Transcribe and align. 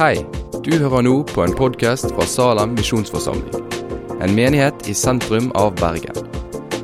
Hei, 0.00 0.22
du 0.64 0.70
hører 0.80 1.02
nå 1.04 1.10
på 1.28 1.42
en 1.44 1.52
podkast 1.52 2.06
fra 2.14 2.24
Salem 2.24 2.70
misjonsforsamling. 2.72 3.66
En 4.24 4.32
menighet 4.32 4.86
i 4.88 4.94
sentrum 4.96 5.50
av 5.60 5.74
Bergen. 5.76 6.16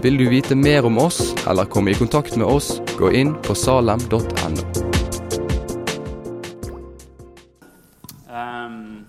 Vil 0.04 0.20
du 0.20 0.26
vite 0.28 0.52
mer 0.52 0.84
om 0.84 1.00
oss 1.00 1.32
eller 1.48 1.64
komme 1.64 1.94
i 1.94 1.96
kontakt 1.96 2.36
med 2.36 2.44
oss, 2.44 2.74
gå 3.00 3.08
inn 3.16 3.32
på 3.40 3.56
salem.no. 3.56 4.20
Um, 8.28 9.08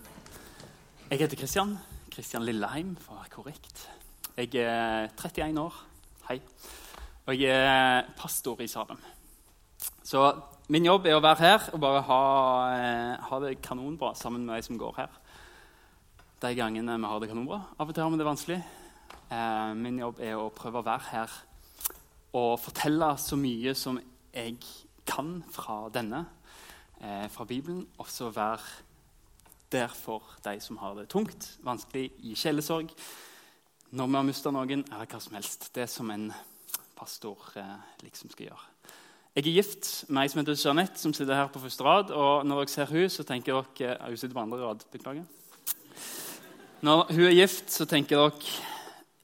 jeg 1.12 1.26
heter 1.26 1.44
Kristian. 1.44 1.76
Kristian 2.08 2.48
Lilleheim, 2.48 2.96
for 2.96 3.20
å 3.20 3.26
være 3.26 3.36
korrekt. 3.36 3.89
Jeg 4.39 4.55
er 4.64 5.12
31 5.20 5.66
år. 5.68 5.84
Hei. 6.30 6.39
Og 7.28 7.36
jeg 7.36 7.60
er 7.60 8.08
pastor 8.16 8.64
i 8.64 8.71
Salem. 8.71 9.04
Så 10.00 10.30
min 10.68 10.88
jobb 10.88 11.05
er 11.07 11.15
å 11.15 11.23
være 11.23 11.43
her 11.43 11.68
og 11.73 11.79
bare 11.79 12.02
ha, 12.09 12.23
eh, 12.75 13.27
ha 13.30 13.39
det 13.39 13.62
kanonbra 13.63 14.13
sammen 14.16 14.45
med 14.45 14.58
de 14.58 14.67
som 14.67 14.80
går 14.80 14.98
her. 14.98 15.13
De 16.41 16.53
gangene 16.55 16.98
vi 16.98 17.08
har 17.08 17.20
det 17.20 17.30
kanonbra. 17.30 17.62
Av 17.80 17.88
og 17.88 17.95
til 17.95 18.03
har 18.03 18.12
vi 18.12 18.17
det 18.17 18.27
vanskelig. 18.27 18.58
Eh, 19.31 19.73
min 19.80 19.99
jobb 19.99 20.20
er 20.20 20.35
å 20.35 20.52
prøve 20.52 20.81
å 20.81 20.85
være 20.85 21.11
her 21.11 21.38
og 22.35 22.59
fortelle 22.59 23.13
så 23.17 23.39
mye 23.39 23.73
som 23.75 23.98
jeg 24.34 24.58
kan 25.08 25.44
fra 25.49 25.89
denne, 25.89 26.25
eh, 27.02 27.27
fra 27.27 27.45
Bibelen. 27.45 27.88
Også 27.97 28.30
være 28.36 28.59
der 29.72 29.88
for 29.88 30.23
de 30.44 30.59
som 30.59 30.77
har 30.77 30.95
det 30.95 31.09
tungt, 31.09 31.58
vanskelig, 31.63 32.11
i 32.23 32.36
sjelesorg, 32.36 32.89
når 33.91 34.08
vi 34.08 34.13
har 34.13 34.23
mista 34.23 34.52
noen, 34.52 34.84
eller 34.91 35.05
hva 35.05 35.20
som 35.22 35.34
helst. 35.34 35.73
Det 35.73 35.89
som 35.89 36.11
en 36.11 36.34
pastor 36.95 37.38
eh, 37.55 37.77
liksom 38.03 38.30
skal 38.30 38.47
gjøre. 38.47 38.77
Jeg 39.38 39.52
er 39.52 39.54
gift 39.59 39.88
med 40.09 40.23
ei 40.23 40.30
som 40.32 40.40
heter 40.41 40.55
Jeanette, 40.58 40.98
som 40.98 41.12
sitter 41.14 41.38
her 41.38 41.50
på 41.54 41.59
første 41.62 41.84
rad. 41.86 42.09
Og 42.09 42.45
når 42.50 42.64
dere 42.64 42.72
ser 42.73 42.90
hun, 42.90 43.04
så 43.14 43.22
tenker 43.22 43.54
dere 43.54 43.91
ja, 43.94 44.08
Hun 44.09 44.18
sitter 44.18 44.34
på 44.34 44.41
andre 44.41 44.58
rad. 44.64 44.80
Beklager. 44.90 45.28
Når 46.81 47.03
hun 47.11 47.25
er 47.28 47.36
gift, 47.36 47.70
så 47.70 47.86
tenker 47.86 48.17
dere 48.17 48.56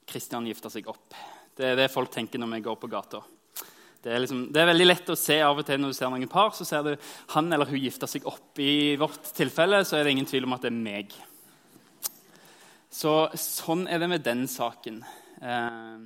Kristian 0.06 0.46
gifter 0.46 0.70
seg 0.70 0.86
opp. 0.86 1.16
Det 1.58 1.66
er 1.66 1.80
det 1.80 1.88
folk 1.90 2.12
tenker 2.14 2.38
når 2.38 2.52
vi 2.52 2.60
går 2.68 2.78
på 2.78 2.90
gata. 2.92 3.24
Det 4.04 4.12
er, 4.12 4.22
liksom, 4.22 4.44
det 4.54 4.62
er, 4.62 4.68
veldig 4.70 4.86
lett 4.86 5.10
å 5.10 5.18
se 5.18 5.40
av 5.42 5.58
og 5.58 5.66
til 5.66 5.82
når 5.82 5.90
du 5.90 5.98
ser 5.98 6.14
noen 6.14 6.30
par, 6.30 6.54
så 6.54 6.68
ser 6.68 6.86
du 6.86 6.92
han 7.34 7.50
eller 7.50 7.72
hun 7.72 7.82
gifter 7.82 8.14
seg 8.14 8.30
opp. 8.30 8.62
I 8.62 8.94
vårt 9.00 9.32
tilfelle 9.34 9.82
så 9.82 9.98
er 9.98 10.06
det 10.06 10.14
ingen 10.14 10.30
tvil 10.30 10.46
om 10.46 10.54
at 10.54 10.62
det 10.62 10.70
er 10.70 10.78
meg. 10.78 11.18
Så 12.86 13.16
sånn 13.34 13.88
er 13.90 13.98
det 13.98 14.12
med 14.14 14.22
den 14.22 14.46
saken. 14.46 15.02
Eh, 15.42 16.00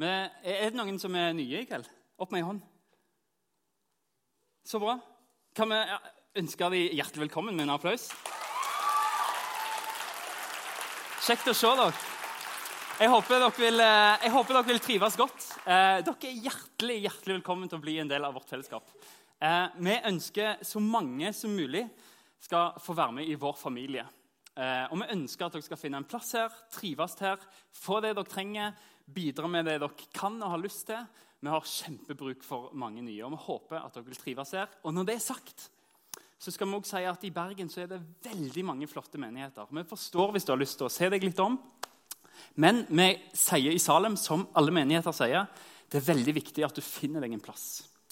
men 0.00 0.42
er 0.48 0.70
det 0.70 0.80
noen 0.80 0.96
som 1.02 1.12
er 1.12 1.36
nye 1.36 1.60
i 1.60 1.68
kveld? 1.68 1.92
Opp 2.16 2.32
med 2.32 2.40
ei 2.40 2.48
hånd. 2.54 2.67
Så 4.68 4.76
bra. 4.78 4.98
Kan 5.56 5.70
vi 5.72 5.76
ønske 6.36 6.66
dem 6.68 6.90
hjertelig 6.98 7.22
velkommen 7.22 7.56
med 7.56 7.64
en 7.64 7.70
applaus? 7.72 8.02
Kjekt 11.24 11.48
å 11.48 11.54
se 11.56 11.70
dere. 11.78 11.94
Jeg 12.98 13.08
håper 13.08 13.32
dere 13.32 13.48
vil, 13.56 13.80
eh, 13.80 14.26
jeg 14.26 14.32
håper 14.34 14.58
dere 14.58 14.68
vil 14.68 14.82
trives 14.84 15.16
godt. 15.16 15.46
Eh, 15.64 16.02
dere 16.04 16.28
er 16.28 16.42
hjertelig, 16.44 16.98
hjertelig 17.06 17.38
velkommen 17.38 17.70
til 17.70 17.78
å 17.78 17.80
bli 17.80 17.96
en 18.02 18.12
del 18.12 18.26
av 18.28 18.34
vårt 18.34 18.44
fellesskap. 18.44 18.84
Eh, 19.40 19.68
vi 19.78 19.96
ønsker 20.04 20.60
så 20.60 20.84
mange 20.84 21.32
som 21.32 21.56
mulig 21.56 21.88
skal 22.38 22.74
få 22.76 22.92
være 22.92 23.12
med 23.12 23.24
i 23.24 23.40
vår 23.40 23.56
familie. 23.56 24.04
Og 24.90 24.98
vi 24.98 25.14
ønsker 25.14 25.46
at 25.46 25.52
dere 25.52 25.62
skal 25.62 25.78
finne 25.78 25.96
en 25.96 26.04
plass 26.04 26.32
her, 26.32 26.50
trives 26.70 27.16
her, 27.20 27.38
få 27.72 28.02
det 28.02 28.16
dere 28.16 28.24
trenger, 28.26 28.74
bidra 29.08 29.48
med 29.48 29.64
det 29.64 29.80
dere 29.80 30.08
kan 30.12 30.42
og 30.42 30.50
har 30.50 30.58
lyst 30.58 30.86
til. 30.86 31.06
Vi 31.38 31.50
har 31.52 31.66
kjempebruk 31.70 32.42
for 32.42 32.72
mange 32.74 33.02
nye, 33.04 33.22
og 33.24 33.34
vi 33.36 33.42
håper 33.44 33.78
at 33.80 33.94
dere 33.94 34.08
vil 34.08 34.18
trives 34.18 34.54
her. 34.56 34.70
Og 34.82 34.94
når 34.94 35.06
det 35.06 35.14
er 35.18 35.26
sagt, 35.28 35.68
så 36.38 36.54
skal 36.54 36.70
vi 36.70 36.78
også 36.78 36.96
si 36.96 37.04
at 37.10 37.26
i 37.26 37.34
Bergen 37.34 37.70
så 37.70 37.82
er 37.84 37.90
det 37.92 38.00
veldig 38.26 38.64
mange 38.66 38.88
flotte 38.90 39.18
menigheter. 39.18 39.70
Vi 39.70 39.86
forstår 39.86 40.32
hvis 40.34 40.46
du 40.46 40.52
har 40.54 40.60
lyst 40.60 40.78
til 40.78 40.88
å 40.88 40.92
se 40.92 41.10
deg 41.10 41.26
litt 41.26 41.42
om. 41.42 41.58
Men 42.58 42.84
vi 42.90 43.08
sier 43.34 43.74
i 43.74 43.82
Salem, 43.82 44.16
som 44.18 44.46
alle 44.58 44.74
menigheter 44.74 45.14
sier, 45.14 45.46
det 45.90 46.00
er 46.00 46.10
veldig 46.10 46.34
viktig 46.36 46.66
at 46.66 46.76
du 46.76 46.84
finner 46.84 47.22
deg 47.24 47.34
en 47.34 47.42
plass. 47.42 47.68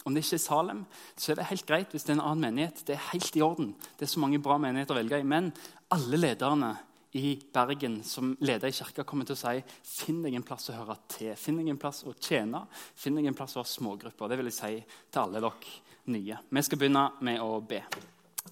Om 0.07 0.15
det 0.15 0.23
ikke 0.23 0.39
er 0.39 0.43
Salem, 0.43 0.85
så 1.19 1.33
er 1.33 1.39
det 1.41 1.49
helt 1.51 1.67
greit 1.67 1.95
hvis 1.95 2.07
det 2.07 2.15
er 2.15 2.21
en 2.21 2.27
annen 2.29 2.47
menighet. 2.47 2.83
Det 2.87 2.95
er 2.95 3.09
helt 3.11 3.39
i 3.39 3.43
orden. 3.43 3.73
Det 3.99 4.07
er 4.07 4.13
så 4.15 4.23
mange 4.23 4.39
bra 4.43 4.59
menigheter 4.63 4.95
å 4.95 5.01
velge 5.01 5.19
i. 5.19 5.27
Men 5.27 5.51
alle 5.95 6.21
lederne 6.21 6.77
i 7.17 7.33
Bergen 7.53 8.01
som 8.05 8.35
leder 8.45 8.69
i 8.69 8.77
kirka, 8.77 9.05
kommer 9.09 9.27
til 9.29 9.37
å 9.37 9.41
si 9.41 9.63
finn 9.89 10.23
deg 10.25 10.37
en 10.37 10.45
plass 10.47 10.69
å 10.71 10.77
høre 10.77 10.99
til. 11.11 11.33
Finn 11.41 11.59
deg 11.61 11.71
en 11.73 11.81
plass 11.81 12.03
å 12.07 12.15
tjene. 12.15 12.65
Finn 12.95 13.17
deg 13.19 13.29
en 13.31 13.37
plass 13.37 13.57
å 13.57 13.63
ha 13.63 13.69
smågrupper. 13.69 14.29
Det 14.31 14.39
vil 14.41 14.51
jeg 14.51 14.59
si 14.59 14.73
til 15.11 15.23
alle 15.23 15.43
dere 15.43 16.13
nye. 16.13 16.41
Vi 16.51 16.65
skal 16.67 16.81
begynne 16.81 17.07
med 17.27 17.41
å 17.43 17.61
be. 17.65 17.81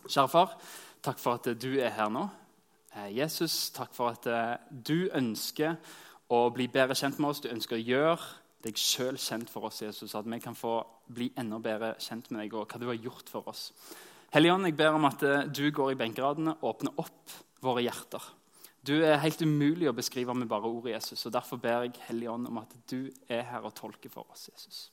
Kjære 0.04 0.30
far, 0.32 0.56
takk 1.04 1.20
for 1.22 1.38
at 1.38 1.52
du 1.60 1.70
er 1.76 1.92
her 1.94 2.10
nå. 2.12 2.24
Eh, 2.94 3.10
Jesus, 3.18 3.70
takk 3.74 3.94
for 3.94 4.14
at 4.14 4.26
eh, 4.30 4.56
du 4.70 5.10
ønsker 5.14 5.76
å 6.32 6.46
bli 6.54 6.68
bedre 6.72 6.96
kjent 6.98 7.20
med 7.20 7.32
oss. 7.32 7.42
Du 7.44 7.50
ønsker 7.52 7.78
å 7.78 7.84
gjøre 7.84 8.32
deg 8.64 8.80
sjøl 8.80 9.18
kjent 9.20 9.50
for 9.52 9.68
oss, 9.68 9.82
Jesus. 9.84 10.14
At 10.16 10.28
vi 10.30 10.40
kan 10.42 10.56
få 10.56 10.78
bli 11.12 11.30
enda 11.40 11.60
bedre 11.62 11.94
kjent 12.02 12.30
med 12.30 12.44
deg 12.44 12.56
og 12.56 12.70
hva 12.70 12.80
du 12.80 12.88
har 12.90 13.00
gjort 13.00 13.30
for 13.32 13.50
oss. 13.52 13.68
Helligånd, 14.34 14.66
jeg 14.66 14.78
ber 14.78 14.96
om 14.96 15.10
at 15.10 15.22
eh, 15.26 15.44
du 15.50 15.68
går 15.74 15.92
i 15.94 16.00
benkeradene 16.00 16.56
og 16.60 16.72
åpner 16.72 16.96
opp 17.02 17.36
våre 17.64 17.84
hjerter. 17.84 18.24
Du 18.84 18.92
er 19.00 19.16
helt 19.22 19.40
umulig 19.40 19.88
å 19.88 19.96
beskrive 19.96 20.34
med 20.36 20.48
bare 20.50 20.68
ordet 20.68 20.92
Jesus. 20.92 21.22
og 21.24 21.32
Derfor 21.32 21.56
ber 21.60 21.86
jeg 21.86 22.02
Hellige 22.04 22.34
Ånd 22.34 22.50
om 22.50 22.58
at 22.60 22.74
du 22.90 23.08
er 23.32 23.46
her 23.48 23.64
og 23.64 23.72
tolker 23.78 24.12
for 24.12 24.28
oss, 24.28 24.50
Jesus. 24.50 24.90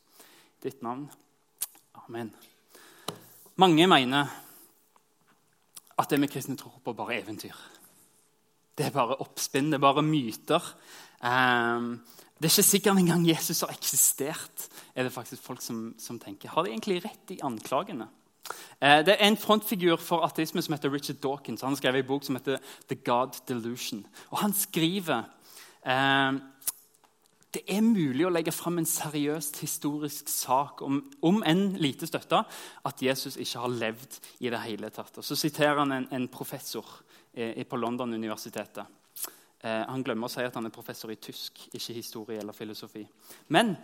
Ditt 0.64 0.80
navn. 0.86 1.10
Amen. 2.06 2.30
Mange 3.60 3.88
mener 3.92 4.32
at 6.00 6.10
det 6.10 6.22
vi 6.24 6.30
kristne 6.32 6.56
tror 6.58 6.80
på, 6.84 6.96
bare 6.96 7.18
er 7.18 7.26
eventyr. 7.26 7.58
Det 8.78 8.88
er 8.88 8.96
bare 8.96 9.20
oppspinn, 9.22 9.74
det 9.74 9.82
er 9.82 9.84
bare 9.84 10.06
myter. 10.06 10.72
Um, 11.20 11.98
det 12.40 12.48
er 12.48 12.56
ikke 12.56 12.70
sikkert 12.70 13.02
engang 13.04 13.28
Jesus 13.28 13.60
har 13.62 13.76
eksistert, 13.76 14.70
er 14.96 15.04
det 15.04 15.14
faktisk 15.14 15.44
folk 15.44 15.62
som, 15.62 15.92
som 16.00 16.18
tenker. 16.20 16.50
Har 16.50 16.64
de 16.64 16.72
egentlig 16.72 17.04
rett 17.04 17.36
i 17.36 17.42
anklagene? 17.44 18.08
Eh, 18.82 19.02
det 19.06 19.16
er 19.16 19.28
en 19.28 19.38
frontfigur 19.38 20.00
for 20.02 20.26
ateisme 20.26 20.62
som 20.62 20.74
heter 20.76 20.94
Richard 20.94 21.22
Dawkins. 21.24 21.62
Han 21.62 21.76
skrev 21.76 22.00
en 22.00 22.08
bok 22.08 22.26
som 22.26 22.36
heter 22.40 22.58
The 22.90 22.96
God 22.96 23.42
Delusion. 23.48 24.06
Og 24.30 24.38
Han 24.40 24.54
skriver 24.54 25.24
eh, 25.86 26.40
det 27.52 27.66
er 27.68 27.82
mulig 27.84 28.24
å 28.24 28.32
legge 28.32 28.54
fram 28.56 28.80
en 28.80 28.88
seriøst 28.88 29.58
historisk 29.60 30.30
sak 30.32 30.82
om, 30.86 31.02
om 31.28 31.42
en 31.44 31.66
lite 31.84 32.08
støtta 32.08 32.46
at 32.88 33.04
Jesus 33.04 33.36
ikke 33.36 33.64
har 33.66 33.74
levd 33.76 34.20
i 34.40 34.52
det 34.54 34.62
hele 34.64 34.90
tatt. 34.90 35.20
Og 35.20 35.26
Så 35.28 35.36
siterer 35.36 35.82
han 35.82 35.92
en, 35.92 36.08
en 36.16 36.28
professor 36.32 36.88
eh, 37.34 37.60
på 37.68 37.80
London-universitetet. 37.80 38.86
Eh, 39.62 39.84
han 39.84 40.06
glemmer 40.06 40.30
å 40.30 40.32
si 40.32 40.46
at 40.46 40.56
han 40.56 40.70
er 40.70 40.74
professor 40.74 41.12
i 41.12 41.20
tysk, 41.20 41.66
ikke 41.76 41.98
historie 41.98 42.40
eller 42.40 42.56
filosofi. 42.56 43.04
Men 43.52 43.76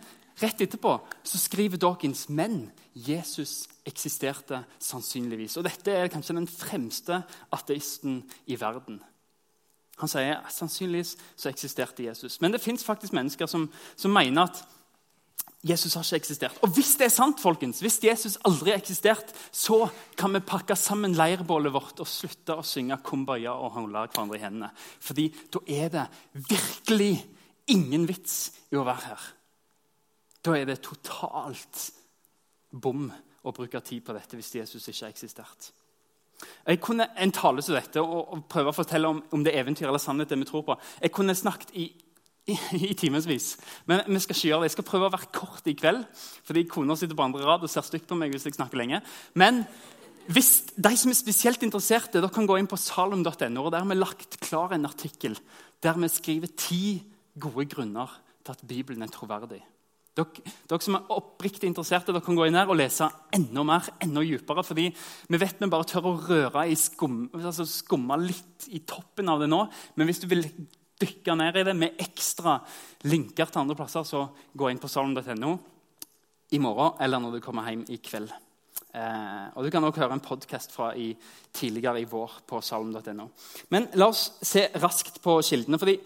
rett 0.42 0.60
etterpå 0.64 0.94
så 1.26 1.40
skriver 1.40 1.80
Dawkins 1.80 2.28
men 2.28 2.70
Jesus 2.94 3.66
eksisterte 3.88 4.62
sannsynligvis. 4.82 5.56
Og 5.58 5.66
Dette 5.66 5.94
er 5.94 6.10
kanskje 6.12 6.38
den 6.38 6.48
fremste 6.50 7.22
ateisten 7.54 8.22
i 8.46 8.58
verden. 8.60 9.00
Han 9.98 10.10
sier 10.10 10.44
sannsynligvis 10.54 11.16
så 11.36 11.50
eksisterte 11.50 12.06
Jesus. 12.06 12.38
Men 12.40 12.54
det 12.54 12.62
fins 12.62 12.86
mennesker 13.12 13.50
som, 13.50 13.66
som 13.96 14.14
mener 14.14 14.46
at 14.46 14.62
Jesus 15.66 15.96
har 15.98 16.06
ikke 16.06 16.20
eksistert. 16.22 16.58
Og 16.62 16.70
hvis 16.70 16.92
det 17.00 17.08
er 17.08 17.14
sant, 17.14 17.40
folkens, 17.42 17.80
hvis 17.82 17.98
Jesus 18.04 18.36
aldri 18.46 18.70
har 18.70 18.78
eksistert, 18.78 19.32
så 19.50 19.88
kan 20.16 20.30
vi 20.36 20.44
pakke 20.46 20.76
sammen 20.78 21.16
leirbålet 21.18 21.74
vårt 21.74 21.98
og 21.98 22.06
slutte 22.06 22.54
å 22.54 22.62
synge 22.62 23.00
'Kumbaya' 23.02 23.56
og 23.56 23.74
holde 23.74 24.04
hverandre 24.06 24.38
i 24.38 24.44
hendene. 24.44 24.70
Fordi 25.00 25.26
da 25.50 25.58
er 25.66 25.88
det 25.88 26.06
virkelig 26.32 27.26
ingen 27.66 28.06
vits 28.06 28.52
i 28.70 28.78
å 28.78 28.86
være 28.86 29.04
her. 29.10 29.26
Da 30.48 30.56
er 30.56 30.64
det 30.68 30.80
totalt 30.80 31.90
bom 32.72 33.10
å 33.44 33.52
bruke 33.52 33.80
tid 33.84 34.00
på 34.04 34.16
dette 34.16 34.38
hvis 34.38 34.54
Jesus 34.56 34.88
ikke 34.88 35.04
har 35.04 35.12
eksistert. 35.12 35.70
Jeg 36.64 36.80
kunne 36.80 37.08
en 37.18 37.32
tale 37.34 37.64
som 37.64 37.74
dette 37.76 38.00
og, 38.00 38.44
prøve 38.48 38.70
å 38.70 38.76
fortelle 38.76 39.10
om, 39.10 39.20
om 39.34 39.44
det 39.44 39.52
er 39.52 39.64
eventyr 39.64 39.88
eller 39.88 40.00
sannhet 40.00 40.30
det 40.30 40.38
vi 40.38 40.48
tror 40.48 40.64
på. 40.64 40.76
Jeg 41.02 41.12
kunne 41.12 41.36
snakket 41.36 41.74
i 41.76 41.88
i, 42.48 42.56
i 42.90 42.94
timevis. 42.96 43.56
Men 43.84 44.06
vi 44.06 44.22
skal 44.24 44.36
ikke 44.36 44.48
gjøre 44.48 44.62
det. 44.62 44.70
Jeg 44.70 44.76
skal 44.78 44.88
prøve 44.88 45.08
å 45.08 45.12
være 45.12 45.30
kort 45.36 45.68
i 45.68 45.76
kveld. 45.76 46.06
fordi 46.48 46.64
kona 46.70 46.96
sitter 46.96 47.18
på 47.18 47.26
andre 47.26 47.44
rad 47.44 47.64
og 47.66 47.68
ser 47.68 47.84
stygt 47.84 48.08
på 48.08 48.16
meg 48.16 48.32
hvis 48.32 48.48
jeg 48.48 48.56
snakker 48.56 48.80
lenge. 48.80 49.02
Men 49.34 49.66
hvis 50.32 50.72
de 50.76 50.92
som 50.96 51.12
er 51.12 51.18
spesielt 51.18 51.62
interesserte, 51.64 52.20
dere 52.20 52.32
kan 52.32 52.48
gå 52.48 52.56
inn 52.56 52.68
på 52.70 52.80
salom.no. 52.80 53.28
og 53.28 53.72
Der 53.72 53.84
har 53.84 53.88
vi 53.88 53.98
lagt 53.98 54.40
klar 54.40 54.72
en 54.72 54.88
artikkel 54.88 55.36
der 55.82 56.00
vi 56.00 56.08
skriver 56.08 56.56
ti 56.56 57.02
gode 57.38 57.68
grunner 57.70 58.16
til 58.44 58.56
at 58.56 58.64
Bibelen 58.66 59.04
er 59.04 59.12
troverdig. 59.12 59.60
Dere, 60.18 60.42
dere, 60.66 60.82
som 60.82 60.96
er 60.98 61.12
oppriktig 61.14 61.68
interesserte, 61.70 62.10
dere 62.10 62.24
kan 62.26 62.34
gå 62.38 62.48
inn 62.48 62.58
her 62.58 62.70
og 62.70 62.78
lese 62.80 63.06
enda 63.34 63.62
mer, 63.66 63.86
enda 64.02 64.24
dypere. 64.26 64.64
fordi 64.66 64.88
vi 65.28 65.38
vet 65.38 65.60
vi 65.62 65.70
bare 65.70 65.86
tør 65.86 66.10
å 66.10 66.16
røre 66.26 66.64
i 66.66 66.74
skum, 66.74 67.28
altså 67.38 67.66
skumme 67.68 68.18
litt 68.24 68.66
i 68.74 68.80
toppen 68.80 69.30
av 69.30 69.40
det 69.40 69.50
nå. 69.50 69.60
Men 69.94 70.10
hvis 70.10 70.24
du 70.24 70.26
vil 70.26 70.42
dykke 70.98 71.36
ned 71.38 71.56
i 71.60 71.64
det 71.68 71.76
med 71.78 72.02
ekstra 72.02 72.58
linker 73.06 73.46
til 73.46 73.62
andre 73.62 73.78
plasser, 73.78 74.02
så 74.02 74.26
gå 74.58 74.70
inn 74.70 74.82
på 74.82 74.90
salm.no 74.90 75.54
i 76.50 76.58
morgen 76.58 76.96
eller 77.04 77.22
når 77.22 77.36
du 77.36 77.44
kommer 77.44 77.68
hjem 77.68 77.84
i 77.92 78.00
kveld. 78.02 78.32
Eh, 78.98 79.44
og 79.54 79.64
Du 79.64 79.70
kan 79.70 79.84
også 79.84 80.00
høre 80.00 80.16
en 80.16 80.24
podkast 80.24 80.72
fra 80.74 80.94
i, 80.96 81.12
tidligere 81.52 82.00
i 82.00 82.08
vår 82.08 82.40
på 82.48 82.60
salm.no. 82.64 83.28
Men 83.70 83.90
la 84.00 84.08
oss 84.08 84.32
se 84.42 84.66
raskt 84.80 85.20
på 85.22 85.38
kildene. 85.44 85.78
fordi 85.78 86.00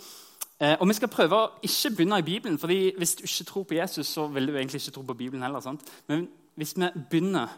og 0.62 0.88
Vi 0.88 0.94
skal 0.94 1.10
prøve 1.10 1.38
å 1.38 1.50
ikke 1.66 1.90
begynne 1.96 2.18
i 2.18 2.26
Bibelen. 2.26 2.58
fordi 2.58 2.92
Hvis 2.96 3.14
du 3.14 3.22
ikke 3.22 3.44
tror 3.44 3.62
på 3.62 3.74
Jesus, 3.74 4.06
så 4.06 4.26
vil 4.26 4.46
du 4.46 4.56
egentlig 4.56 4.82
ikke 4.82 4.94
tro 4.94 5.02
på 5.02 5.14
Bibelen 5.14 5.42
heller. 5.42 5.60
Sant? 5.60 5.80
Men 6.08 6.28
hvis 6.54 6.76
vi 6.76 6.88
begynner 7.10 7.48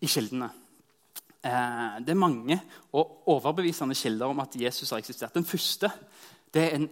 i 0.00 0.06
kildene 0.06 0.50
eh, 1.44 2.00
Det 2.00 2.10
er 2.10 2.18
mange 2.18 2.60
og 2.92 3.28
overbevisende 3.28 3.94
kilder 3.94 4.26
om 4.26 4.40
at 4.40 4.56
Jesus 4.56 4.90
har 4.90 4.98
eksistert. 4.98 5.34
Den 5.34 5.44
første 5.44 5.90
det 6.54 6.62
er 6.62 6.74
en, 6.76 6.90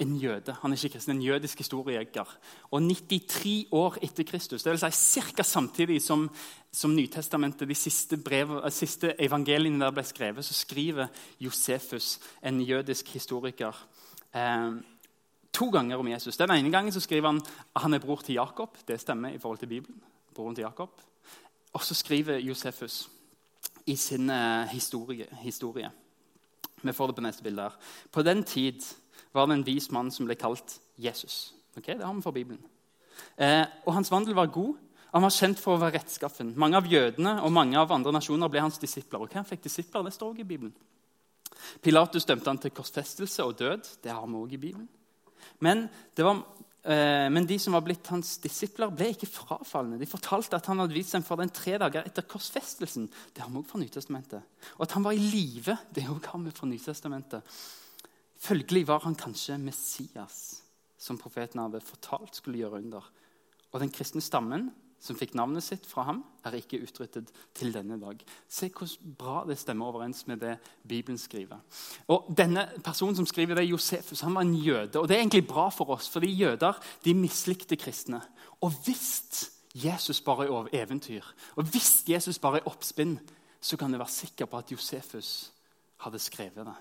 en 0.00 0.16
jøde. 0.16 0.56
Han 0.60 0.72
er 0.72 0.76
ikke 0.76 0.96
kristen, 0.96 1.16
en 1.16 1.22
jødisk 1.22 1.58
historiejeger. 1.58 2.26
Og 2.70 2.82
93 2.82 3.68
år 3.72 3.98
etter 4.02 4.26
Kristus, 4.26 4.62
dvs. 4.62 4.94
Si 4.94 5.20
ca. 5.20 5.42
samtidig 5.42 6.02
som, 6.02 6.26
som 6.72 6.94
Nytestamentet, 6.94 7.68
de 7.68 7.74
siste, 7.74 8.18
brev, 8.18 8.58
siste 8.70 9.14
evangeliene 9.22 9.84
der 9.84 9.94
ble 9.94 10.04
skrevet, 10.04 10.44
så 10.44 10.54
skriver 10.54 11.06
Josefus, 11.40 12.18
en 12.42 12.60
jødisk 12.60 13.14
historiker, 13.14 13.86
eh, 14.34 14.72
to 15.52 15.70
ganger 15.70 16.00
om 16.00 16.08
Jesus. 16.08 16.36
Den 16.36 16.50
ene 16.50 16.70
gangen 16.70 16.92
så 16.92 17.00
skriver 17.00 17.32
han 17.32 17.40
at 17.74 17.82
han 17.82 17.94
er 17.94 18.02
bror 18.02 18.22
til 18.24 18.34
Jakob. 18.34 18.76
Det 18.88 19.00
stemmer 19.00 19.34
i 19.34 19.38
forhold 19.38 19.58
til 19.58 19.70
Bibelen. 19.70 20.02
Broren 20.34 20.54
til 20.54 20.62
Jakob. 20.62 21.00
Og 21.72 21.82
så 21.84 21.94
skriver 21.94 22.38
Josefus 22.38 23.08
i 23.86 23.96
sin 23.96 24.30
eh, 24.30 24.68
historie, 24.72 25.26
historie. 25.42 25.90
Vi 26.82 26.92
får 26.92 27.06
det 27.06 27.14
på 27.14 27.24
neste 27.24 27.42
bilde. 27.42 27.62
her. 27.62 27.76
På 28.12 28.22
den 28.22 28.44
tid 28.44 28.80
var 29.32 29.46
det 29.46 29.54
en 29.54 29.66
vis 29.66 29.90
mann 29.90 30.10
som 30.10 30.26
ble 30.26 30.34
kalt 30.34 30.80
Jesus. 30.98 31.54
Ok, 31.76 31.86
Det 31.86 32.04
har 32.04 32.14
vi 32.14 32.22
fra 32.22 32.30
Bibelen. 32.30 32.60
Eh, 33.38 33.66
og 33.86 33.94
Hans 33.94 34.10
vandel 34.10 34.34
var 34.34 34.46
god. 34.46 34.76
Han 35.12 35.22
var 35.22 35.30
kjent 35.30 35.60
for 35.60 35.76
å 35.76 35.80
være 35.80 35.98
rettskaffen. 35.98 36.54
Mange 36.56 36.76
av 36.76 36.86
jødene 36.88 37.42
og 37.42 37.52
mange 37.52 37.78
av 37.78 37.92
andre 37.92 38.12
nasjoner 38.12 38.48
ble 38.48 38.62
hans 38.64 38.78
disipler. 38.80 39.20
Og 39.20 39.28
hva 39.28 39.42
han 39.42 39.48
fikk 39.48 39.64
disipler, 39.64 40.02
det 40.02 40.12
står 40.12 40.32
også 40.32 40.40
i 40.40 40.48
Bibelen. 40.48 40.72
Pilatus 41.82 42.26
dømte 42.28 42.50
han 42.50 42.60
til 42.62 42.74
korsfestelse 42.74 43.44
og 43.46 43.56
død. 43.58 43.88
Det 44.02 44.12
har 44.12 44.26
vi 44.26 44.38
også 44.40 44.56
i 44.56 44.60
Bibelen. 44.62 44.88
Men, 45.62 45.84
var, 46.16 46.42
eh, 46.84 47.28
men, 47.30 47.46
de 47.46 47.58
som 47.58 47.76
var 47.76 47.84
blitt 47.86 48.10
hans 48.12 48.34
disipler, 48.42 48.90
ble 48.94 49.12
ikke 49.14 49.30
frafalne. 49.30 49.98
De 50.00 50.08
fortalte 50.10 50.58
at 50.58 50.66
han 50.70 50.82
hadde 50.82 50.96
vist 50.96 51.14
seg 51.14 51.24
for 51.26 51.40
den 51.40 51.52
tre 51.54 51.76
dager 51.82 52.06
etter 52.08 52.26
korsfestelsen. 52.26 53.08
Det 53.34 53.44
har 53.44 53.50
vi 53.50 53.60
også 53.60 53.74
fra 53.74 53.82
Nytestamentet. 53.82 54.66
Og 54.78 54.86
at 54.86 54.96
han 54.96 55.06
var 55.06 55.16
i 55.16 55.22
live. 55.22 55.76
Det 55.94 56.06
har 56.08 56.18
vi 56.18 56.54
fra 56.54 56.70
Nytestamentet. 56.70 57.58
Følgelig 58.42 58.86
var 58.88 59.04
han 59.04 59.14
kanskje 59.14 59.58
Messias, 59.62 60.62
som 60.98 61.18
profeten 61.18 61.62
hadde 61.62 61.82
fortalt 61.84 62.40
skulle 62.40 62.58
gjøre 62.58 62.80
under. 62.82 63.04
Og 63.72 63.80
den 63.80 63.92
kristne 63.94 64.20
stammen 64.20 64.72
som 65.02 65.18
fikk 65.18 65.34
navnet 65.34 65.64
sitt 65.66 65.86
fra 65.88 66.04
ham, 66.06 66.20
er 66.46 66.54
ikke 66.54 66.78
utryddet 66.84 67.30
til 67.58 67.72
denne 67.74 67.96
dag. 67.98 68.20
Se 68.48 68.68
hvor 68.70 68.90
bra 69.18 69.40
det 69.48 69.56
stemmer 69.58 69.90
overens 69.90 70.22
med 70.30 70.38
det 70.44 70.52
Bibelen 70.88 71.18
skriver. 71.18 71.58
Og 72.06 72.30
denne 72.38 72.68
Personen 72.84 73.16
som 73.18 73.26
skriver 73.26 73.58
det, 73.58 73.66
Josefus, 73.70 74.22
han 74.22 74.34
var 74.34 74.46
en 74.46 74.54
jøde. 74.54 75.00
og 75.00 75.08
Det 75.08 75.16
er 75.16 75.24
egentlig 75.24 75.46
bra 75.48 75.68
for 75.74 75.90
oss, 75.90 76.08
fordi 76.08 76.30
jøder 76.30 76.78
de 77.04 77.14
mislikte 77.14 77.76
kristne. 77.76 78.22
Og 78.60 78.70
hvis 78.84 79.50
Jesus 79.74 80.20
bare 80.20 80.46
er 80.46 80.70
eventyr, 80.84 81.26
og 81.56 81.64
hvis 81.64 82.04
Jesus 82.08 82.38
bare 82.38 82.60
er 82.60 82.68
oppspinn, 82.70 83.18
så 83.60 83.76
kan 83.76 83.92
du 83.92 83.98
være 83.98 84.08
sikker 84.08 84.46
på 84.46 84.58
at 84.58 84.72
Josefus 84.72 85.52
hadde 85.96 86.18
skrevet 86.18 86.66
det. 86.66 86.78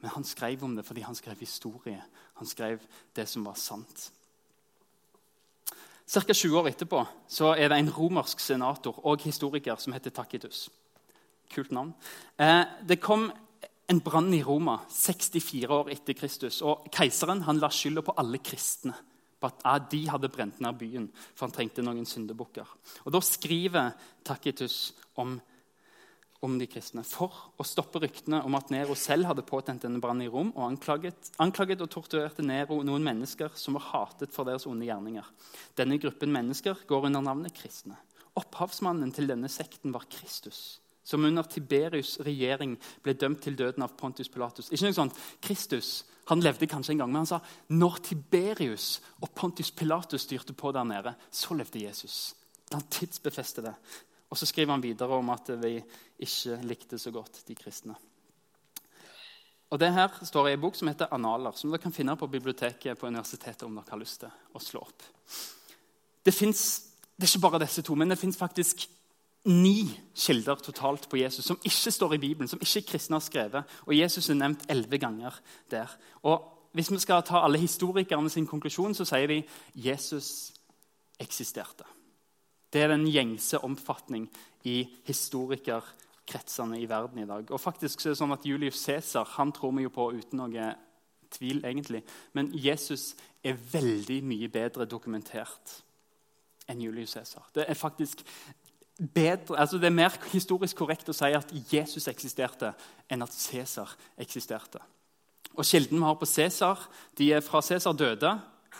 Men 0.00 0.10
han 0.10 0.24
skrev 0.24 0.62
om 0.64 0.76
det 0.76 0.84
fordi 0.84 1.00
han 1.00 1.14
skrev 1.14 1.38
historie. 1.38 2.02
Han 2.34 2.46
skrev 2.46 2.82
det 3.16 3.28
som 3.28 3.46
var 3.46 3.54
sant. 3.54 4.12
Ca. 6.04 6.20
20 6.20 6.58
år 6.60 6.68
etterpå 6.68 7.00
så 7.28 7.54
er 7.56 7.70
det 7.72 7.78
en 7.80 7.92
romersk 7.92 8.40
senator 8.40 8.98
og 9.06 9.22
historiker 9.24 9.78
som 9.80 9.94
heter 9.96 10.12
Takitus. 10.12 10.68
Kult 11.54 11.72
navn. 11.72 11.94
Eh, 12.38 12.64
det 12.84 13.00
kom 13.00 13.30
en 13.88 14.00
brann 14.00 14.32
i 14.34 14.42
Roma 14.42 14.78
64 14.90 15.70
år 15.70 15.90
etter 15.92 16.16
Kristus. 16.16 16.62
og 16.62 16.88
Keiseren 16.92 17.42
han 17.42 17.58
la 17.58 17.68
skylda 17.68 18.02
på 18.02 18.14
alle 18.16 18.38
kristne. 18.38 18.94
på 19.40 19.50
at 19.64 19.90
De 19.90 20.08
hadde 20.08 20.28
brent 20.28 20.60
ned 20.60 20.72
byen, 20.78 21.12
for 21.34 21.46
han 21.46 21.52
trengte 21.52 21.82
noen 21.82 22.06
syndebukker. 22.06 22.64
Og 23.04 23.12
Da 23.12 23.20
skriver 23.20 23.92
Takitus 24.24 24.94
om 25.16 25.40
om 26.44 26.58
de 26.60 26.66
kristne 26.68 27.02
for 27.08 27.32
å 27.56 27.66
stoppe 27.66 28.02
ryktene 28.02 28.42
om 28.44 28.56
at 28.58 28.70
Nero 28.72 28.96
selv 28.98 29.30
hadde 29.30 29.46
påtent 29.48 29.84
denne 29.86 30.00
brannen 30.02 30.26
i 30.26 30.30
Rom 30.30 30.52
og 30.52 30.66
anklaget, 30.66 31.32
anklaget, 31.42 31.82
og 31.84 31.90
torturerte 31.92 32.44
Nero 32.44 32.82
noen 32.84 33.04
mennesker 33.06 33.54
som 33.58 33.78
var 33.78 33.88
hatet 33.90 34.34
for 34.34 34.48
deres 34.48 34.68
onde 34.68 34.86
gjerninger. 34.88 35.26
Denne 35.78 35.98
gruppen 36.02 36.32
mennesker 36.34 36.84
går 36.88 37.08
under 37.10 37.24
navnet 37.24 37.56
kristne. 37.56 37.96
Opphavsmannen 38.38 39.12
til 39.14 39.30
denne 39.30 39.48
sekten 39.52 39.94
var 39.94 40.08
Kristus, 40.10 40.80
som 41.06 41.24
under 41.24 41.46
Tiberius' 41.48 42.18
regjering 42.26 42.76
ble 43.04 43.14
dømt 43.18 43.44
til 43.44 43.56
døden 43.56 43.84
av 43.86 43.94
Pontus 43.98 44.30
Pilatus. 44.32 44.72
Ikke 44.72 44.88
noe 44.88 44.96
sånt, 44.96 45.20
Kristus 45.44 46.02
han 46.30 46.40
levde 46.40 46.68
kanskje 46.68 46.94
en 46.94 47.04
gang, 47.04 47.12
men 47.12 47.22
han 47.22 47.28
sa 47.34 47.40
når 47.72 48.00
Tiberius 48.08 48.88
og 49.20 49.30
Pontus 49.36 49.70
Pilatus 49.76 50.24
styrte 50.24 50.56
på 50.56 50.72
der 50.72 50.86
nede, 50.88 51.12
så 51.30 51.56
levde 51.56 51.82
Jesus. 51.84 52.32
Han 52.72 52.84
tidsbefestet 52.90 53.66
det. 53.68 53.74
Og 54.30 54.38
så 54.38 54.46
skriver 54.46 54.72
han 54.72 54.82
videre 54.82 55.18
om 55.18 55.30
at 55.30 55.50
vi 55.62 55.76
ikke 56.18 56.58
likte 56.62 56.98
så 56.98 57.10
godt 57.14 57.42
de 57.48 57.54
kristne. 57.54 57.94
Og 59.70 59.80
Det 59.80 59.92
her 59.92 60.08
står 60.22 60.48
i 60.48 60.52
en 60.52 60.60
bok 60.60 60.74
som 60.74 60.88
heter 60.88 61.06
'Analer', 61.06 61.56
som 61.56 61.70
dere 61.70 61.82
kan 61.82 61.92
finne 61.92 62.16
på 62.16 62.26
biblioteket 62.26 62.98
på 62.98 63.06
universitetet 63.06 63.62
om 63.62 63.74
dere 63.74 63.90
har 63.90 63.98
lyst 63.98 64.20
til 64.20 64.30
å 64.54 64.58
slå 64.58 64.80
opp. 64.80 65.02
Det, 66.24 66.34
finnes, 66.34 66.82
det 67.16 67.24
er 67.24 67.36
ikke 67.36 67.50
bare 67.50 67.58
disse 67.58 67.82
to, 67.82 67.94
men 67.94 68.10
det 68.10 68.18
fins 68.18 68.36
faktisk 68.36 68.88
ni 69.44 70.00
kilder 70.14 70.54
totalt 70.54 71.08
på 71.08 71.16
Jesus 71.16 71.44
som 71.44 71.58
ikke 71.64 71.90
står 71.90 72.14
i 72.14 72.18
Bibelen, 72.18 72.48
som 72.48 72.60
ikke 72.62 72.86
kristne 72.92 73.18
har 73.18 73.20
skrevet. 73.20 73.64
Og 73.86 73.98
Jesus 73.98 74.30
er 74.30 74.34
nevnt 74.34 74.64
elleve 74.68 74.98
ganger 74.98 75.40
der. 75.70 75.96
Og 76.22 76.50
Hvis 76.74 76.90
vi 76.90 76.98
skal 76.98 77.22
ta 77.22 77.38
alle 77.38 77.58
historikerne 77.58 78.30
sin 78.30 78.46
konklusjon, 78.46 78.94
så 78.94 79.04
sier 79.04 79.26
de 79.26 79.42
Jesus 79.74 80.52
eksisterte. 81.20 81.84
Det 82.74 82.82
er 82.82 82.90
den 82.90 83.06
gjengse 83.06 83.60
omfatning 83.62 84.26
i 84.66 84.80
historikerkretsene 85.06 86.80
i 86.82 86.88
verden 86.90 87.22
i 87.22 87.28
dag. 87.28 87.52
Og 87.54 87.60
faktisk 87.62 88.00
så 88.02 88.10
er 88.10 88.16
det 88.16 88.18
sånn 88.18 88.34
at 88.34 88.46
Julius 88.48 88.80
Cæsar 88.82 89.30
tror 89.54 89.76
vi 89.76 89.86
jo 89.86 89.92
på 89.94 90.08
uten 90.16 90.42
noe 90.42 90.72
tvil, 91.30 91.62
egentlig. 91.62 92.02
Men 92.34 92.50
Jesus 92.50 93.12
er 93.44 93.54
veldig 93.54 94.18
mye 94.26 94.48
bedre 94.50 94.88
dokumentert 94.90 95.78
enn 96.66 96.82
Julius 96.82 97.14
Cæsar. 97.14 97.46
Det 97.54 97.68
er 97.68 97.78
faktisk 97.78 98.24
bedre, 98.98 99.58
altså 99.58 99.78
det 99.78 99.90
er 99.90 99.94
mer 99.94 100.18
historisk 100.32 100.82
korrekt 100.82 101.08
å 101.10 101.14
si 101.14 101.30
at 101.34 101.54
Jesus 101.70 102.08
eksisterte, 102.10 102.72
enn 103.10 103.22
at 103.22 103.34
Cæsar 103.34 103.94
eksisterte. 104.18 104.82
Og 105.54 105.62
Kilden 105.62 106.00
vi 106.00 106.06
har 106.08 106.18
på 106.18 106.26
Cæsar, 106.26 106.88
de 107.18 107.32
er 107.36 107.44
fra 107.44 107.62
Cæsar 107.62 107.94
døde, 107.94 108.34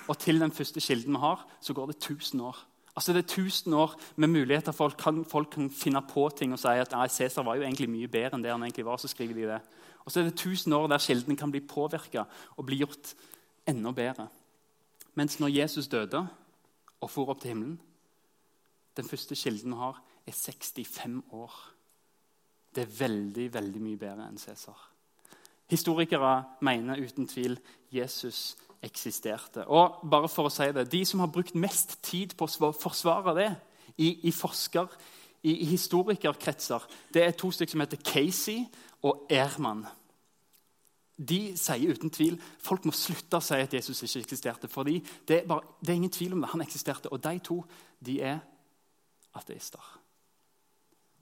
og 0.09 0.19
til 0.19 0.41
den 0.41 0.53
første 0.53 0.81
kilden 0.83 1.15
vi 1.15 1.21
har, 1.23 1.45
så 1.61 1.75
går 1.75 1.93
det 1.93 2.01
1000 2.03 2.41
år. 2.43 2.57
Altså 2.97 3.13
Det 3.13 3.25
er 3.25 3.43
1000 3.43 3.75
år 3.75 4.01
med 4.17 4.29
muligheter 4.29 4.73
for 4.73 4.89
kan, 4.89 5.25
folk 5.25 5.51
kan 5.51 5.71
finne 5.71 6.03
på 6.03 6.29
ting 6.37 6.53
og 6.53 6.59
si 6.59 6.69
at 6.69 6.93
nei, 6.93 7.09
Cæsar 7.09 7.43
var 7.43 7.57
jo 7.57 7.63
egentlig 7.67 7.91
mye 7.91 8.09
bedre 8.09 8.37
enn 8.37 8.45
det 8.45 8.53
han 8.53 8.63
egentlig 8.63 8.87
var. 8.87 8.97
så 8.97 9.09
skriver 9.09 9.35
de 9.35 9.49
det. 9.51 9.61
Og 10.05 10.13
så 10.13 10.21
er 10.21 10.25
det 10.25 10.39
1000 10.39 10.75
år 10.75 10.87
der 10.87 10.99
kilden 10.99 11.37
kan 11.37 11.51
bli 11.51 11.61
påvirka 11.61 12.25
og 12.57 12.67
bli 12.67 12.77
gjort 12.77 13.15
enda 13.67 13.91
bedre. 13.91 14.29
Mens 15.15 15.41
når 15.41 15.49
Jesus 15.49 15.89
døde 15.89 16.27
og 17.01 17.11
for 17.11 17.29
opp 17.29 17.41
til 17.41 17.49
himmelen 17.49 17.81
Den 18.97 19.05
første 19.05 19.35
kilden 19.35 19.73
vi 19.73 19.77
har, 19.77 20.03
er 20.27 20.33
65 20.33 21.23
år. 21.33 21.55
Det 22.75 22.83
er 22.83 22.99
veldig, 22.99 23.55
veldig 23.55 23.81
mye 23.83 23.97
bedre 23.99 24.29
enn 24.29 24.39
Cæsar. 24.39 24.91
Historikere 25.67 26.45
mener 26.61 27.01
uten 27.03 27.27
tvil 27.27 27.59
Jesus 27.91 28.57
eksisterte. 28.85 29.65
Og 29.67 30.05
bare 30.11 30.29
for 30.29 30.49
å 30.49 30.53
si 30.53 30.71
det, 30.75 30.91
De 30.93 31.05
som 31.09 31.21
har 31.21 31.33
brukt 31.33 31.55
mest 31.55 31.99
tid 32.03 32.37
på 32.37 32.47
å 32.47 32.73
forsvare 32.73 33.35
det 33.35 33.51
i, 33.97 34.29
i 34.29 34.33
forsker, 34.33 34.89
i, 35.43 35.53
i 35.63 35.67
historikerkretser, 35.75 36.87
det 37.15 37.25
er 37.25 37.37
to 37.37 37.51
stykker 37.53 37.73
som 37.73 37.85
heter 37.85 38.03
Casey 38.05 38.65
og 39.05 39.27
Ehrmann. 39.33 39.85
De 41.15 41.55
sier 41.57 41.93
uten 41.95 42.11
tvil 42.11 42.41
folk 42.59 42.89
må 42.89 42.95
slutte 42.97 43.39
å 43.39 43.45
si 43.45 43.61
at 43.63 43.75
Jesus 43.77 44.03
ikke 44.03 44.25
eksisterte. 44.25 44.69
fordi 44.69 44.99
det 45.29 45.43
er, 45.43 45.47
bare, 45.47 45.63
det 45.81 45.93
er 45.93 46.01
ingen 46.01 46.11
tvil 46.11 46.33
om 46.33 46.41
det. 46.41 46.51
Han 46.51 46.65
eksisterte. 46.65 47.13
Og 47.13 47.23
de 47.23 47.39
to 47.39 47.63
de 48.01 48.21
er 48.21 48.41
ateister. 49.35 49.85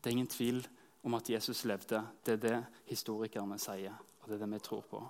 Det 0.01 0.11
er 0.11 0.17
ingen 0.17 0.27
tvil 0.27 0.67
om 1.05 1.15
at 1.15 1.29
Jesus 1.31 1.65
levde. 1.65 2.01
Det 2.25 2.33
er 2.33 2.37
det 2.37 2.65
historikerne 2.87 3.59
sier, 3.59 3.93
og 4.23 4.29
det 4.29 4.39
er 4.39 4.47
det 4.47 4.55
vi 4.55 4.65
tror 4.65 4.87
på. 4.89 5.03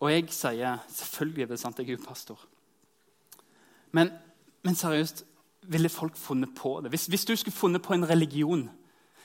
Og 0.00 0.12
jeg 0.12 0.26
sier 0.34 0.78
selvfølgelig 0.92 1.42
er 1.42 1.50
det 1.52 1.60
sant, 1.60 1.78
jeg 1.78 1.88
er 1.88 1.96
jo 1.96 2.04
pastor. 2.04 2.40
Men, 3.96 4.10
men 4.62 4.74
seriøst, 4.74 5.24
ville 5.66 5.88
folk 5.88 6.16
funnet 6.16 6.52
på 6.56 6.80
det? 6.82 6.90
Hvis, 6.90 7.06
hvis, 7.06 7.24
du 7.24 7.36
skulle 7.36 7.54
funnet 7.54 7.82
på 7.82 7.94
en 7.94 8.08
religion, 8.08 8.70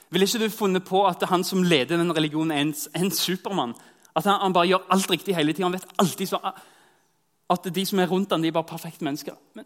ville 0.10 0.26
ikke 0.26 0.46
du 0.46 0.50
funnet 0.50 0.86
på 0.86 1.04
at 1.08 1.24
han 1.30 1.44
som 1.44 1.64
leder 1.64 1.98
den 1.98 2.16
religionen, 2.16 2.52
er 2.52 2.62
en, 2.62 2.76
en 2.96 3.12
supermann? 3.12 3.76
At 4.16 4.24
han, 4.24 4.40
han, 4.42 4.54
bare 4.54 4.68
gjør 4.68 4.88
alt 4.90 5.12
riktig 5.12 5.36
hele 5.36 5.54
tida? 5.54 5.68
Han 5.68 5.74
vet 5.74 5.94
alltid 6.00 6.28
så, 6.28 6.40
at 7.50 7.76
de 7.76 7.86
som 7.86 8.00
er 8.00 8.08
rundt 8.08 8.32
ham, 8.32 8.46
er 8.46 8.56
bare 8.56 8.68
perfekte 8.68 9.04
mennesker. 9.04 9.36
Men 9.54 9.66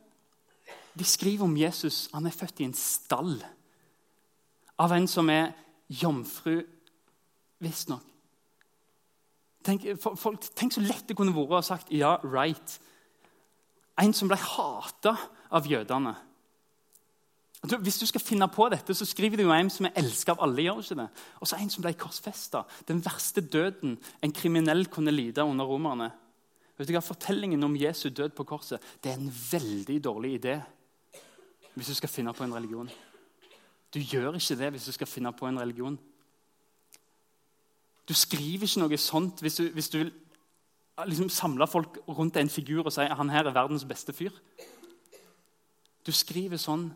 de 0.99 1.03
skriver 1.03 1.43
om 1.43 1.57
Jesus. 1.57 2.09
Han 2.13 2.25
er 2.25 2.31
født 2.31 2.59
i 2.59 2.63
en 2.63 2.73
stall. 2.73 3.43
av 4.77 4.91
en 4.91 5.07
som 5.07 5.29
er 5.29 5.53
jomfru, 5.87 6.59
visstnok. 7.63 8.14
Tenk, 9.65 9.85
tenk 10.53 10.75
så 10.75 10.83
lett 10.83 11.07
det 11.09 11.17
kunne 11.17 11.33
vært 11.33 11.57
å 11.57 11.65
sagt 11.65 11.91
ja, 11.93 12.15
right. 12.23 12.77
En 14.01 14.13
som 14.13 14.29
ble 14.29 14.37
hata 14.37 15.15
av 15.55 15.67
jødene. 15.69 16.13
Hvis 17.65 17.97
du 17.97 18.05
skal 18.05 18.21
finne 18.21 18.45
på 18.51 18.67
dette, 18.69 18.93
så 18.93 19.07
skriver 19.07 19.39
du 19.39 19.47
jo 19.47 19.53
en 19.55 19.71
som 19.73 19.87
er 19.87 19.95
elsket 19.97 20.35
av 20.35 20.43
alle. 20.45 20.61
gjør 20.67 20.83
ikke 20.83 20.99
det? 20.99 21.07
Og 21.41 21.49
så 21.49 21.57
en 21.57 21.71
som 21.73 21.85
ble 21.85 21.95
korsfesta. 21.97 22.61
Den 22.85 23.01
verste 23.05 23.41
døden 23.41 23.95
en 24.21 24.35
kriminell 24.35 24.85
kunne 24.93 25.13
lide 25.13 25.43
under 25.43 25.65
romerne. 25.65 26.11
Vet 26.77 26.89
du 26.89 26.93
hva? 26.93 27.01
Fortellingen 27.01 27.63
om 27.65 27.77
Jesu 27.79 28.09
død 28.09 28.35
på 28.35 28.45
korset 28.45 28.83
det 29.01 29.13
er 29.13 29.17
en 29.17 29.31
veldig 29.31 29.97
dårlig 30.03 30.33
idé 30.41 30.59
hvis 31.75 31.89
du 31.91 31.95
skal 31.97 32.11
finne 32.11 32.33
på 32.35 32.43
en 32.45 32.53
religion. 32.55 32.89
Du 33.91 33.99
gjør 33.99 34.37
ikke 34.37 34.59
det 34.59 34.69
hvis 34.75 34.85
du 34.87 34.93
skal 34.95 35.09
finne 35.09 35.31
på 35.35 35.47
en 35.47 35.59
religion. 35.59 35.97
Du 38.07 38.13
skriver 38.13 38.67
ikke 38.67 38.83
noe 38.83 38.99
sånt 39.01 39.41
hvis 39.41 39.57
du, 39.59 39.65
hvis 39.73 39.89
du 39.89 39.97
vil 40.03 40.13
liksom 41.07 41.29
samle 41.29 41.67
folk 41.67 41.97
rundt 42.07 42.37
en 42.37 42.49
figur 42.49 42.85
og 42.85 42.93
si 42.93 43.05
han 43.09 43.33
her 43.33 43.49
er 43.49 43.55
verdens 43.55 43.85
beste 43.87 44.13
fyr. 44.13 44.35
Du 46.05 46.13
skriver 46.13 46.61
sånn 46.61 46.91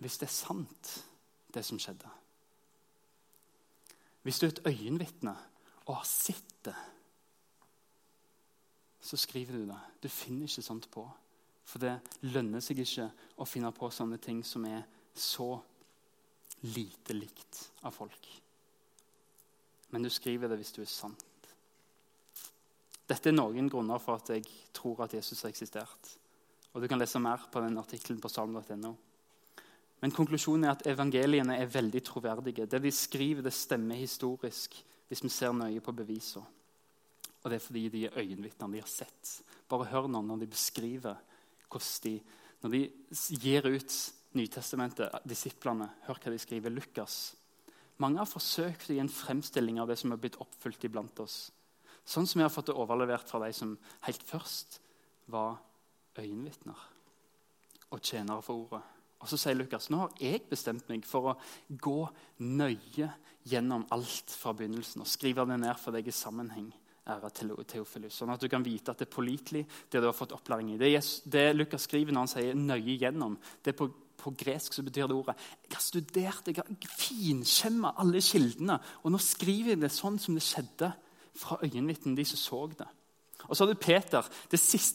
hvis 0.00 0.16
det 0.16 0.30
er 0.30 0.32
sant, 0.32 0.94
det 1.52 1.62
som 1.66 1.78
skjedde. 1.78 2.08
Hvis 4.24 4.40
du 4.40 4.46
er 4.46 4.54
et 4.54 4.66
øyenvitne 4.66 5.34
og 5.86 5.98
har 5.98 6.08
sett 6.08 6.54
det, 6.64 6.76
så 9.00 9.16
skriver 9.16 9.58
du 9.58 9.66
det. 9.68 9.80
Du 10.02 10.08
finner 10.08 10.48
ikke 10.48 10.64
sånt 10.64 10.88
på. 10.92 11.04
For 11.64 11.82
det 11.82 11.98
lønner 12.32 12.62
seg 12.64 12.80
ikke 12.82 13.10
å 13.40 13.46
finne 13.48 13.70
på 13.76 13.90
sånne 13.94 14.18
ting 14.22 14.42
som 14.44 14.64
er 14.68 14.82
så 15.14 15.52
lite 16.74 17.16
likt 17.16 17.60
av 17.86 17.94
folk. 17.96 18.28
Men 19.90 20.02
du 20.02 20.10
skriver 20.12 20.50
det 20.50 20.60
hvis 20.60 20.72
du 20.76 20.82
er 20.82 20.90
sant. 20.90 21.26
Dette 23.10 23.30
er 23.30 23.34
noen 23.34 23.68
grunner 23.70 23.98
for 23.98 24.20
at 24.20 24.30
jeg 24.30 24.46
tror 24.76 25.02
at 25.04 25.14
Jesus 25.16 25.42
har 25.42 25.50
eksistert. 25.50 26.12
Og 26.72 26.82
Du 26.82 26.86
kan 26.88 27.00
lese 27.00 27.18
mer 27.18 27.48
på 27.50 27.62
den 27.64 27.78
artikkelen 27.78 28.20
på 28.22 28.30
salm.no. 28.30 28.92
Men 30.00 30.14
konklusjonen 30.14 30.64
er 30.64 30.76
at 30.76 30.86
evangeliene 30.88 31.58
er 31.58 31.72
veldig 31.72 32.02
troverdige. 32.06 32.68
Det 32.70 32.80
de 32.80 32.92
skriver, 32.94 33.42
det 33.42 33.52
stemmer 33.52 33.98
historisk 33.98 34.78
hvis 35.10 35.24
vi 35.24 35.28
ser 35.28 35.52
nøye 35.52 35.82
på 35.82 35.92
bevisene. 35.92 36.46
Og 37.42 37.50
det 37.50 37.56
er 37.56 37.64
fordi 37.64 37.88
de 37.88 38.04
er 38.06 38.18
øyenvitner. 38.20 38.68
De 38.68 38.80
har 38.80 38.88
sett. 38.88 39.40
Bare 39.68 39.88
hør 39.90 40.06
nå 40.08 40.22
når 40.22 40.44
de 40.44 40.52
beskriver 40.52 41.18
hvordan 41.70 42.04
de 42.04 42.20
Når 42.60 42.70
de 42.70 42.90
gir 43.40 43.66
ut 43.66 43.94
Nytestamentet, 44.30 45.10
disiplene, 45.26 45.88
hør 46.06 46.18
hva 46.22 46.30
de 46.30 46.38
skriver. 46.38 46.70
Lukas. 46.70 47.34
Mange 48.00 48.22
har 48.22 48.28
forsøkt 48.28 48.88
å 48.88 48.94
gi 48.96 49.02
en 49.02 49.12
fremstilling 49.12 49.80
av 49.82 49.90
det 49.90 49.98
som 50.00 50.12
er 50.14 50.20
blitt 50.20 50.38
oppfylt 50.40 50.86
iblant 50.88 51.20
oss. 51.20 51.50
Sånn 52.08 52.26
som 52.26 52.40
vi 52.40 52.46
har 52.46 52.52
fått 52.52 52.70
det 52.70 52.78
overlevert 52.80 53.28
fra 53.28 53.42
de 53.44 53.52
som 53.54 53.76
helt 54.06 54.22
først 54.26 54.80
var 55.30 55.60
øyenvitner 56.18 56.88
og 57.90 58.00
tjenere 58.00 58.42
for 58.42 58.64
ordet. 58.64 58.82
Og 59.20 59.28
Så 59.28 59.36
sier 59.36 59.58
Lukas 59.58 59.90
nå 59.92 60.00
har 60.00 60.14
jeg 60.22 60.46
bestemt 60.48 60.88
meg 60.88 61.04
for 61.04 61.32
å 61.32 61.38
gå 61.68 61.98
nøye 62.40 63.10
gjennom 63.50 63.84
alt 63.92 64.32
fra 64.32 64.54
begynnelsen 64.56 65.04
og 65.04 65.10
skrive 65.10 65.44
det 65.48 65.58
ned 65.60 65.76
for 65.80 65.96
deg 65.96 66.08
i 66.08 66.14
sammenheng. 66.14 66.70
Ære 67.10 67.30
til 67.34 67.52
Teofilus, 67.66 68.14
sånn 68.20 68.30
at 68.30 68.42
du 68.42 68.46
kan 68.52 68.62
vite 68.62 68.92
at 68.92 69.00
det 69.00 69.08
er 69.08 69.14
pålitelig, 69.14 69.64
det 69.90 70.02
du 70.02 70.06
har 70.06 70.14
fått 70.14 70.34
opplæring 70.36 70.74
i. 70.74 70.78
Det, 70.78 70.90
det 71.32 71.46
Lukas 71.56 71.88
skriver 71.88 72.14
når 72.14 72.26
han 72.26 72.30
sier 72.30 72.54
'nøye 72.54 72.98
gjennom', 73.00 73.38
det 73.64 73.72
er 73.72 73.78
på, 73.78 73.88
på 74.20 74.32
gresk 74.38 74.76
så 74.76 74.84
betyr 74.86 75.08
det 75.08 75.16
ordet 75.16 75.36
Jeg 75.64 75.74
har 75.74 75.84
studert, 75.84 76.48
jeg 76.48 76.60
har 76.60 76.88
finkjemma 77.00 77.94
alle 78.00 78.22
kildene, 78.24 78.78
og 79.02 79.14
nå 79.14 79.20
skriver 79.22 79.74
jeg 79.74 79.82
det 79.84 79.92
sånn 79.94 80.18
som 80.20 80.36
det 80.36 80.44
skjedde 80.44 80.92
fra 81.40 81.60
øyenvitnene, 81.64 82.18
de 82.18 82.26
som 82.28 82.40
så 82.40 82.64
det. 82.74 82.88
Og 83.48 83.56
så 83.56 83.64
har 83.64 83.72
du 83.72 83.80
Peter. 83.80 84.26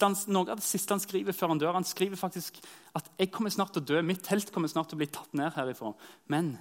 Han, 0.05 0.15
noe 0.29 0.53
av 0.53 0.61
det 0.61 0.67
siste 0.67 0.93
han 0.93 1.01
skriver 1.01 1.35
før 1.35 1.53
han 1.53 1.61
dør, 1.61 1.73
han 1.75 1.87
skriver 1.87 2.19
faktisk 2.19 2.61
at 2.95 3.09
jeg 3.17 3.31
kommer 3.33 3.53
snart 3.53 3.73
til 3.75 3.83
å 3.83 3.89
dø, 3.89 4.01
mitt 4.05 4.23
telt 4.25 4.53
kommer 4.53 4.71
snart 4.71 4.91
til 4.91 4.99
å 4.99 5.01
bli 5.01 5.09
tatt 5.11 5.33
ned 5.37 5.55
herifra. 5.57 5.91
Men 6.31 6.53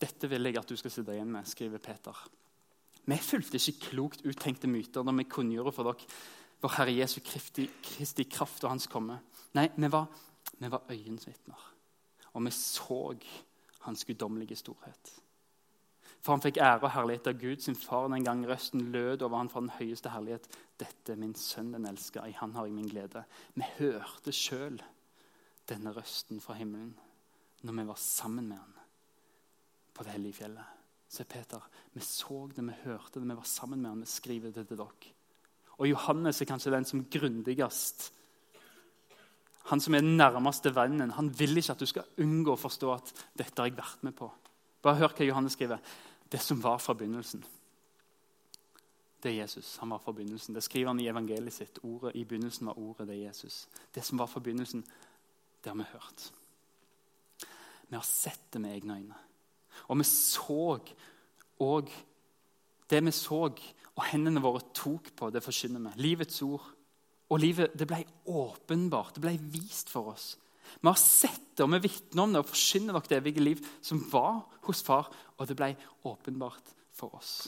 dette 0.00 0.30
vil 0.30 0.46
jeg 0.46 0.60
at 0.60 0.70
du 0.70 0.76
skal 0.78 0.92
sitte 0.92 1.16
igjen 1.16 1.32
med, 1.32 1.48
skriver 1.48 1.82
Peter. 1.82 2.24
Vi 3.06 3.18
fulgte 3.22 3.58
ikke 3.58 3.92
klokt 3.92 4.24
uttenkte 4.26 4.70
myter 4.70 5.06
når 5.06 5.20
vi 5.20 5.30
kunngjorde 5.30 5.74
for 5.74 5.90
dere 5.90 6.16
vår 6.62 6.72
Herre 6.78 6.94
Jesu 6.96 7.20
Kristi, 7.20 7.66
Kristi 7.84 8.24
kraft 8.30 8.64
og 8.64 8.72
Hans 8.72 8.88
komme. 8.90 9.18
Nei, 9.56 9.68
vi 9.76 9.90
var, 9.92 10.08
vi 10.58 10.70
var 10.70 10.82
øyensvitner, 10.90 11.72
og 12.32 12.44
vi 12.44 12.50
så 12.50 13.16
Hans 13.86 14.04
guddommelige 14.04 14.56
storhet. 14.56 15.12
For 16.20 16.32
han 16.32 16.42
fikk 16.42 16.56
ære 16.58 16.88
og 16.88 16.90
herlighet 16.90 17.28
av 17.30 17.36
Gud, 17.38 17.60
sin 17.62 17.76
far, 17.78 18.08
den 18.10 18.24
gang 18.26 18.40
røsten 18.48 18.88
lød 18.90 19.22
over 19.22 19.38
han 19.38 19.50
fra 19.52 19.60
den 19.62 19.70
høyeste 19.76 20.10
herlighet. 20.10 20.48
Dette 20.80 21.12
er 21.14 21.20
min 21.20 21.36
sønn, 21.38 21.70
den 21.76 21.86
elska, 21.86 22.24
i 22.26 22.34
han 22.34 22.56
har 22.56 22.66
jeg 22.66 22.74
min 22.74 22.88
glede. 22.90 23.22
Vi 23.54 23.68
hørte 23.76 24.34
sjøl 24.34 24.80
denne 25.70 25.92
røsten 25.94 26.42
fra 26.42 26.56
himmelen 26.58 26.96
når 27.62 27.78
vi 27.78 27.86
var 27.88 28.00
sammen 28.02 28.48
med 28.50 28.58
han 28.58 28.74
på 29.94 30.04
det 30.04 30.12
hellige 30.16 30.40
fjellet 30.42 30.74
Se, 31.08 31.24
Peter. 31.24 31.62
Vi 31.94 32.02
så 32.02 32.48
det, 32.50 32.64
vi 32.66 32.74
hørte 32.82 33.20
det, 33.20 33.28
vi 33.28 33.36
var 33.38 33.46
sammen 33.46 33.80
med 33.80 33.90
han, 33.90 34.00
Vi 34.02 34.10
skriver 34.10 34.50
det 34.50 34.66
til 34.66 34.76
dere. 34.76 35.12
Og 35.78 35.88
Johannes 35.88 36.40
er 36.40 36.48
kanskje 36.50 36.72
den 36.74 36.84
som 36.84 37.04
grundigst 37.04 38.10
Han 39.66 39.82
som 39.82 39.94
er 39.94 40.04
den 40.04 40.16
nærmeste 40.16 40.70
vennen, 40.74 41.10
han 41.16 41.30
vil 41.38 41.58
ikke 41.58 41.74
at 41.74 41.82
du 41.82 41.88
skal 41.90 42.22
unngå 42.22 42.54
å 42.54 42.60
forstå 42.60 42.90
at 42.94 43.12
dette 43.34 43.58
har 43.58 43.70
jeg 43.70 43.78
vært 43.78 44.04
med 44.06 44.14
på. 44.18 44.28
Bare 44.82 45.00
hør 45.00 45.14
hva 45.16 45.26
Johannes 45.26 45.56
skriver. 45.58 45.82
Det 46.30 46.40
som 46.42 46.60
var 46.62 46.78
fra 46.82 46.94
begynnelsen. 46.94 47.42
Det 49.22 49.32
er 49.32 49.40
Jesus. 49.40 49.76
Han 49.82 49.90
var 49.90 50.02
fra 50.02 50.14
begynnelsen. 50.14 50.54
Det 50.54 50.62
skriver 50.62 50.92
han 50.92 51.00
i 51.02 51.08
evangeliet 51.10 51.54
sitt. 51.54 51.80
Ordet 51.82 52.14
i 52.14 52.24
begynnelsen 52.24 52.70
var 52.70 52.78
ordet. 52.78 53.08
Det 53.08 53.16
er 53.16 53.24
Jesus. 53.26 53.64
Det 53.94 54.04
som 54.06 54.20
var 54.20 54.30
fra 54.30 54.42
begynnelsen, 54.44 54.84
det 55.62 55.72
har 55.72 55.78
vi 55.80 55.88
hørt. 55.90 56.28
Vi 57.88 57.96
har 57.96 58.06
sett 58.06 58.52
det 58.52 58.62
med 58.62 58.76
egne 58.76 59.00
øyne. 59.00 59.18
Og 59.88 59.98
vi 59.98 60.06
så 60.06 60.78
og 61.58 61.90
det 62.90 63.04
vi 63.04 63.10
så 63.14 63.48
og 63.96 64.04
hendene 64.10 64.42
våre 64.44 64.60
tok 64.76 65.08
på, 65.16 65.30
det 65.32 65.42
forkynner 65.44 65.80
vi. 65.88 66.02
Livets 66.04 66.42
ord. 66.44 66.64
Og 67.30 67.42
livet 67.42 67.74
det 67.78 67.88
ble 67.90 68.02
åpenbart. 68.30 69.16
Det 69.16 69.24
ble 69.24 69.34
vist 69.52 69.90
for 69.90 70.12
oss. 70.14 70.34
Vi 70.80 70.88
har 70.88 70.98
sett 70.98 71.42
det, 71.56 71.64
og 71.64 71.72
vi 71.72 71.86
vitner 71.86 72.22
om 72.24 72.32
det 72.34 72.42
og 72.42 72.50
forsyner 72.50 72.98
det 73.08 73.18
evige 73.18 73.42
liv 73.42 73.62
som 73.80 74.02
var 74.12 74.42
hos 74.66 74.82
far, 74.84 75.08
og 75.38 75.48
det 75.48 75.56
ble 75.58 75.72
åpenbart 76.04 76.74
for 76.94 77.14
oss. 77.16 77.46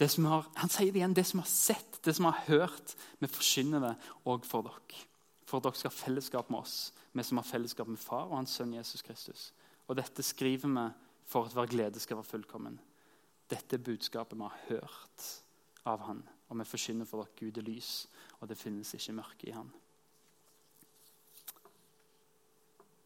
Har, 0.00 0.46
han 0.58 0.72
sier 0.72 0.90
det 0.90 1.00
igjen. 1.00 1.14
Det 1.14 1.26
som 1.26 1.42
har 1.42 1.50
sett, 1.50 2.00
det 2.02 2.16
som 2.16 2.26
har 2.26 2.40
hørt, 2.48 2.96
vi 3.20 3.30
forsyner 3.30 3.82
det 3.82 3.92
òg 4.26 4.46
for 4.48 4.66
dere. 4.66 5.04
For 5.44 5.62
dere 5.62 5.78
skal 5.78 5.92
ha 5.92 5.98
fellesskap 5.98 6.50
med 6.50 6.64
oss, 6.64 6.92
vi 7.12 7.22
som 7.22 7.38
har 7.38 7.46
fellesskap 7.46 7.90
med 7.90 8.00
far 8.00 8.26
og 8.30 8.38
hans 8.40 8.56
sønn 8.58 8.74
Jesus 8.74 9.04
Kristus. 9.06 9.52
Og 9.86 9.98
dette 9.98 10.24
skriver 10.24 10.72
vi 10.72 10.88
for 11.30 11.46
at 11.46 11.54
vår 11.54 11.70
glede 11.70 12.02
skal 12.02 12.18
være 12.18 12.32
fullkommen. 12.32 12.78
Dette 13.50 13.76
er 13.76 13.84
budskapet 13.84 14.38
vi 14.38 14.48
har 14.48 14.62
hørt 14.70 15.28
av 15.84 16.00
Han, 16.08 16.22
og 16.48 16.58
vi 16.58 16.66
forsyner 16.66 17.06
for 17.06 17.22
dere 17.22 17.36
Gud 17.38 17.60
er 17.60 17.66
lys, 17.66 18.06
og 18.44 18.50
det 18.50 18.60
finnes 18.60 18.92
ikke 18.92 19.16
mørke 19.16 19.48
i 19.48 19.54
Han. 19.56 19.70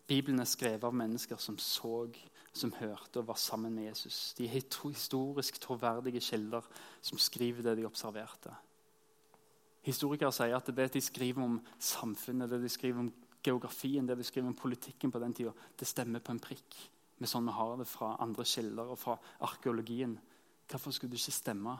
Bibelen 0.08 0.40
er 0.40 0.48
skrevet 0.48 0.86
av 0.88 0.96
mennesker 0.96 1.38
som 1.38 1.58
så, 1.60 2.08
som 2.56 2.72
hørte 2.78 3.20
og 3.20 3.28
var 3.28 3.38
sammen 3.38 3.74
med 3.76 3.90
Jesus. 3.90 4.32
De 4.38 4.46
er 4.46 4.56
historisk 4.56 5.60
troverdige 5.60 6.22
kilder 6.24 6.64
som 7.04 7.20
skriver 7.20 7.62
det 7.62 7.76
de 7.78 7.86
observerte. 7.86 8.54
Historikere 9.84 10.32
sier 10.34 10.56
at 10.56 10.70
det 10.74 10.88
de 10.96 11.02
skriver 11.04 11.44
om 11.44 11.60
samfunnet, 11.78 12.50
det 12.50 12.62
de 12.62 12.72
skriver 12.72 13.04
om 13.04 13.12
geografien, 13.44 14.08
det 14.08 14.16
de 14.18 14.24
skriver 14.24 14.48
om 14.48 14.56
politikken 14.56 15.12
på 15.12 15.20
den 15.22 15.36
tida, 15.36 15.52
det 15.78 15.86
stemmer 15.86 16.24
på 16.24 16.34
en 16.34 16.42
prikk 16.42 16.80
med 17.18 17.30
sånn 17.30 17.46
vi 17.46 17.54
har 17.54 17.76
det 17.78 17.86
fra 17.90 18.14
andre 18.22 18.46
kilder 18.46 18.90
og 18.94 18.98
fra 18.98 19.16
arkeologien. 19.44 20.16
Hvorfor 20.70 20.94
skulle 20.94 21.14
det 21.14 21.20
ikke 21.20 21.36
stemme, 21.36 21.78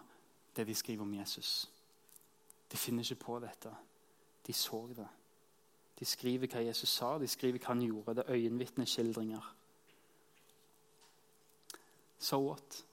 det 0.56 0.66
de 0.68 0.76
skriver 0.76 1.06
om 1.06 1.14
Jesus? 1.14 1.68
De 2.72 2.76
finner 2.76 3.04
ikke 3.04 3.24
på 3.24 3.38
dette. 3.42 3.72
De 4.46 4.52
så 4.52 4.82
det. 4.96 5.06
De 5.98 6.06
skriver 6.06 6.50
hva 6.50 6.62
Jesus 6.62 6.90
sa, 6.94 7.16
de 7.18 7.28
skriver 7.28 7.58
hva 7.58 7.72
han 7.72 7.82
gjorde. 7.82 8.18
Det 8.18 8.26
er 8.26 8.36
øyenvitneskildringer. 8.36 9.48
So 12.18 12.38
what? 12.44 12.84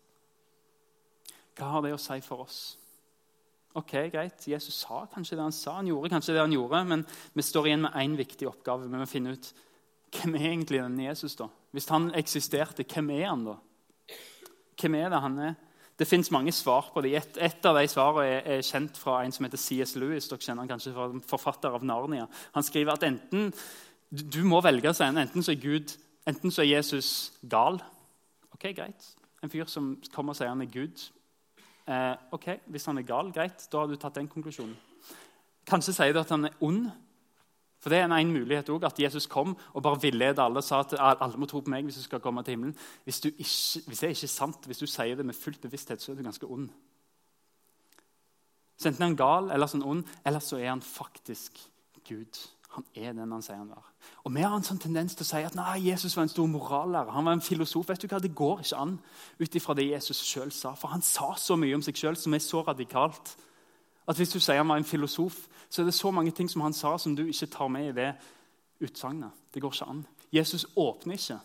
Hva 1.55 1.69
har 1.75 1.85
det 1.85 1.93
å 1.95 2.01
si 2.01 2.17
for 2.25 2.45
oss? 2.45 2.59
Ok, 3.75 3.91
greit, 4.11 4.47
Jesus 4.47 4.77
sa 4.85 5.01
kanskje 5.11 5.35
det 5.35 5.43
han 5.43 5.55
sa, 5.55 5.75
han 5.81 5.89
gjorde 5.89 6.13
kanskje 6.13 6.35
det 6.35 6.43
han 6.45 6.53
gjorde, 6.55 6.79
men 6.87 7.01
vi 7.35 7.43
står 7.43 7.67
igjen 7.67 7.83
med 7.83 7.97
én 7.99 8.13
viktig 8.15 8.47
oppgave. 8.47 8.87
Vi 8.87 9.01
må 9.01 9.07
finne 9.09 9.33
ut 9.35 9.49
hvem 10.15 10.37
er 10.37 10.45
egentlig 10.53 10.79
denne 10.79 11.09
Jesus. 11.09 11.35
da? 11.35 11.49
Hvis 11.75 11.89
han 11.91 12.07
eksisterte, 12.15 12.85
hvem 12.87 13.09
er 13.17 13.27
han 13.27 13.43
da? 13.49 13.57
Hvem 14.79 14.95
er 14.95 15.11
det 15.11 15.21
han 15.25 15.39
er? 15.43 15.57
Det 15.99 16.07
fins 16.07 16.31
mange 16.31 16.51
svar 16.51 16.89
på 16.93 17.01
det. 17.01 17.13
Et, 17.15 17.37
et 17.47 17.65
av 17.65 17.77
de 17.77 17.87
svarene 17.87 18.25
er, 18.27 18.47
er, 18.57 18.63
kjent 18.67 18.97
fra 18.99 19.21
en 19.23 19.31
som 19.31 19.45
heter 19.47 19.61
C.S. 19.61 19.95
Lewis. 19.95 20.27
Dere 20.27 20.43
kjenner 20.43 20.65
han 20.65 20.71
kanskje 20.73 20.91
fra 20.95 21.07
forfatter 21.29 21.77
av 21.77 21.85
Narnia. 21.87 22.27
Han 22.57 22.65
skriver 22.67 22.97
at 22.97 23.05
enten, 23.07 23.53
du 24.11 24.41
må 24.43 24.59
velge 24.65 24.91
seg, 24.93 25.15
enten 25.15 25.45
så 25.45 25.55
er 25.55 25.63
Gud 25.63 25.95
Enten 26.25 26.49
så 26.51 26.63
er 26.63 26.71
Jesus 26.79 27.33
gal. 27.49 27.77
Ok, 28.55 28.71
greit. 28.73 29.11
En 29.43 29.51
fyr 29.53 29.67
som 29.69 29.91
kommer 30.13 30.33
og 30.33 30.39
sier 30.39 30.49
han 30.49 30.63
er 30.63 30.71
Gud. 30.73 31.03
Eh, 31.85 32.13
ok, 32.33 32.47
Hvis 32.65 32.85
han 32.89 32.97
er 32.97 33.05
gal, 33.05 33.29
greit, 33.33 33.67
da 33.71 33.83
har 33.83 33.87
du 33.87 33.95
tatt 33.95 34.17
den 34.17 34.29
konklusjonen. 34.31 34.73
Kanskje 35.69 35.93
sier 35.93 36.13
du 36.13 36.19
at 36.23 36.33
han 36.33 36.49
er 36.49 36.57
ond. 36.65 36.87
For 37.85 37.93
det 37.93 37.99
er 37.99 38.07
en, 38.07 38.11
en 38.17 38.31
mulighet 38.33 38.69
også, 38.69 38.85
At 38.85 38.99
Jesus 38.99 39.27
kom 39.29 39.57
og 39.73 39.83
bare 39.83 40.01
villedet 40.01 40.39
alle 40.41 40.57
og 40.57 40.63
sa 40.65 40.79
at 40.79 40.95
alle 40.99 41.37
må 41.37 41.45
tro 41.45 41.59
på 41.61 41.69
meg 41.69 41.83
hvis 41.85 41.99
du 41.99 42.01
skal 42.01 42.19
komme 42.19 42.41
til 42.43 42.55
himmelen. 42.55 42.73
Hvis, 43.03 43.19
ikke, 43.25 43.35
hvis 43.85 43.99
det 43.99 44.07
er 44.07 44.15
ikke 44.15 44.27
sant, 44.27 44.65
hvis 44.65 44.81
du 44.81 44.87
sier 44.89 45.15
det 45.15 45.25
med 45.25 45.37
fullt 45.37 45.61
bevissthet, 45.61 46.01
så 46.01 46.11
er 46.11 46.15
du 46.17 46.23
ganske 46.25 46.49
ond. 46.49 46.65
Så 48.77 48.89
enten 48.89 49.03
er 49.03 49.11
han 49.11 49.19
gal 49.21 49.53
eller 49.53 49.69
sånn 49.69 49.85
ond, 49.85 50.01
eller 50.25 50.41
så 50.41 50.57
er 50.57 50.71
han 50.71 50.81
faktisk 50.81 51.61
Gud. 52.09 52.41
Han 52.73 52.89
er 52.95 53.13
den 53.13 53.37
han 53.37 53.45
sier 53.45 53.61
han 53.61 53.69
var. 53.69 53.85
Og 54.25 54.33
Vi 54.33 54.41
har 54.41 54.57
en 54.57 54.65
sånn 54.65 54.81
tendens 54.81 55.13
til 55.13 55.21
å 55.21 55.29
si 55.29 55.45
at 55.45 55.53
nei, 55.55 55.77
Jesus 55.85 56.17
var 56.17 56.25
en 56.25 56.33
stor 56.33 56.49
morallærer. 56.49 57.13
Han 57.13 57.29
var 57.29 57.37
en 57.37 57.49
filosof. 57.53 57.85
Vet 57.89 58.01
du 58.01 58.09
hva? 58.09 58.17
Det 58.19 58.33
går 58.33 58.65
ikke 58.65 58.81
an 58.81 58.97
ut 59.39 59.61
ifra 59.61 59.77
det 59.77 59.91
Jesus 59.91 60.25
sjøl 60.25 60.49
sa. 60.51 60.73
For 60.73 60.89
han 60.89 61.05
sa 61.05 61.35
så 61.37 61.53
mye 61.53 61.77
om 61.77 61.85
seg 61.85 62.01
sjøl 62.01 62.17
som 62.17 62.33
er 62.33 62.41
så 62.41 62.65
radikalt 62.65 63.37
at 64.05 64.17
hvis 64.17 64.33
du 64.33 64.39
sier 64.39 64.57
han 64.61 64.69
var 64.69 64.81
en 64.81 64.87
filosof, 64.87 65.45
så 65.75 65.83
er 65.83 65.89
det 65.89 65.97
så 65.97 66.11
mange 66.15 66.31
ting 66.31 66.47
som 66.47 66.63
han 66.63 66.73
sa, 66.75 66.93
som 66.97 67.17
du 67.17 67.25
ikke 67.27 67.49
tar 67.51 67.67
med 67.71 67.89
i 67.89 67.95
det 67.97 68.13
utsagnet. 68.85 69.35
Det 69.51 69.59
går 69.63 69.73
ikke 69.75 69.87
an. 69.91 70.05
Jesus 70.31 70.63
åpner 70.79 71.17
ikke 71.19 71.39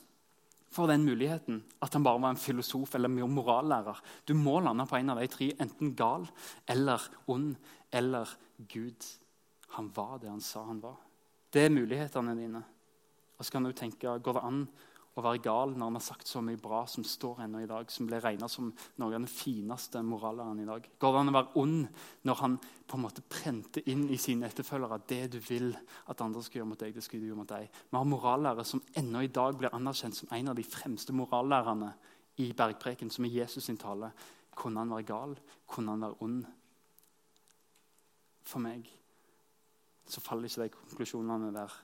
for 0.71 0.87
den 0.87 1.03
muligheten 1.03 1.65
at 1.83 1.97
han 1.97 2.05
bare 2.07 2.23
var 2.23 2.37
en 2.37 2.39
filosof 2.39 2.95
eller 2.95 3.11
morallærer. 3.11 3.99
Du 4.29 4.37
må 4.39 4.61
lande 4.63 4.87
på 4.87 5.01
en 5.01 5.11
av 5.11 5.19
de 5.19 5.27
tre, 5.31 5.51
enten 5.59 5.97
gal 5.99 6.29
eller 6.71 7.03
ond 7.27 7.57
eller 7.91 8.31
Gud. 8.71 9.09
Han 9.75 9.91
var 9.95 10.21
det 10.23 10.31
han 10.31 10.45
sa 10.45 10.63
han 10.69 10.83
var. 10.83 11.01
Det 11.51 11.67
er 11.67 11.75
mulighetene 11.75 12.37
dine. 12.39 12.63
Og 13.39 13.45
så 13.45 13.53
kan 13.53 13.67
du 13.67 13.73
tenke, 13.73 14.19
Går 14.19 14.39
det 14.39 14.47
an 14.47 14.69
å 15.21 15.25
være 15.25 15.43
gal 15.45 15.75
når 15.75 15.87
han 15.87 15.99
har 15.99 16.05
sagt 16.05 16.29
så 16.31 16.43
mye 16.45 16.59
bra 16.61 16.83
som 16.91 17.05
står 17.07 17.45
ennå 17.45 17.63
i 17.63 17.69
dag, 17.71 17.91
som 17.93 18.09
ble 18.09 18.19
regna 18.23 18.49
som 18.51 18.71
noen 19.01 19.17
av 19.17 19.27
de 19.27 19.33
fineste 19.33 20.03
moralerne 20.05 20.65
i 20.65 20.69
dag? 20.69 20.89
Går 21.01 21.15
det 21.15 21.23
an 21.23 21.33
å 21.33 21.35
være 21.37 21.61
ond 21.63 22.05
når 22.29 22.41
han 22.43 22.57
på 22.61 22.99
en 22.99 23.05
måte 23.05 23.25
prenter 23.31 23.87
inn 23.93 24.07
i 24.11 24.19
sine 24.21 24.49
etterfølgere 24.51 25.01
det 25.13 25.23
du 25.37 25.39
vil 25.45 25.71
at 26.11 26.25
andre 26.25 26.43
skal 26.45 26.61
gjøre 26.61 26.71
mot 26.73 26.83
deg, 26.83 26.97
det 26.97 27.05
skal 27.07 27.23
du 27.23 27.29
gjøre 27.29 27.41
mot 27.43 27.53
deg? 27.53 27.69
Vi 27.71 27.99
har 28.01 28.09
morallærere 28.09 28.67
som 28.67 28.83
ennå 28.99 29.25
i 29.27 29.33
dag 29.41 29.59
blir 29.61 29.77
anerkjent 29.77 30.19
som 30.19 30.33
en 30.37 30.53
av 30.53 30.59
de 30.59 30.67
fremste 30.67 31.15
morallærerne 31.17 31.93
i 32.41 32.51
bergpreken, 32.57 33.13
som 33.13 33.27
i 33.29 33.35
Jesus 33.35 33.69
sin 33.69 33.79
tale. 33.81 34.11
Kunne 34.57 34.83
han 34.83 34.91
være 34.93 35.09
gal? 35.09 35.37
Kunne 35.69 35.95
han 35.95 36.09
være 36.09 36.25
ond? 36.27 36.41
For 38.51 38.63
meg 38.65 38.89
så 40.11 40.23
faller 40.25 40.51
ikke 40.51 40.67
de 40.67 40.75
konklusjonene 40.75 41.53
der 41.55 41.75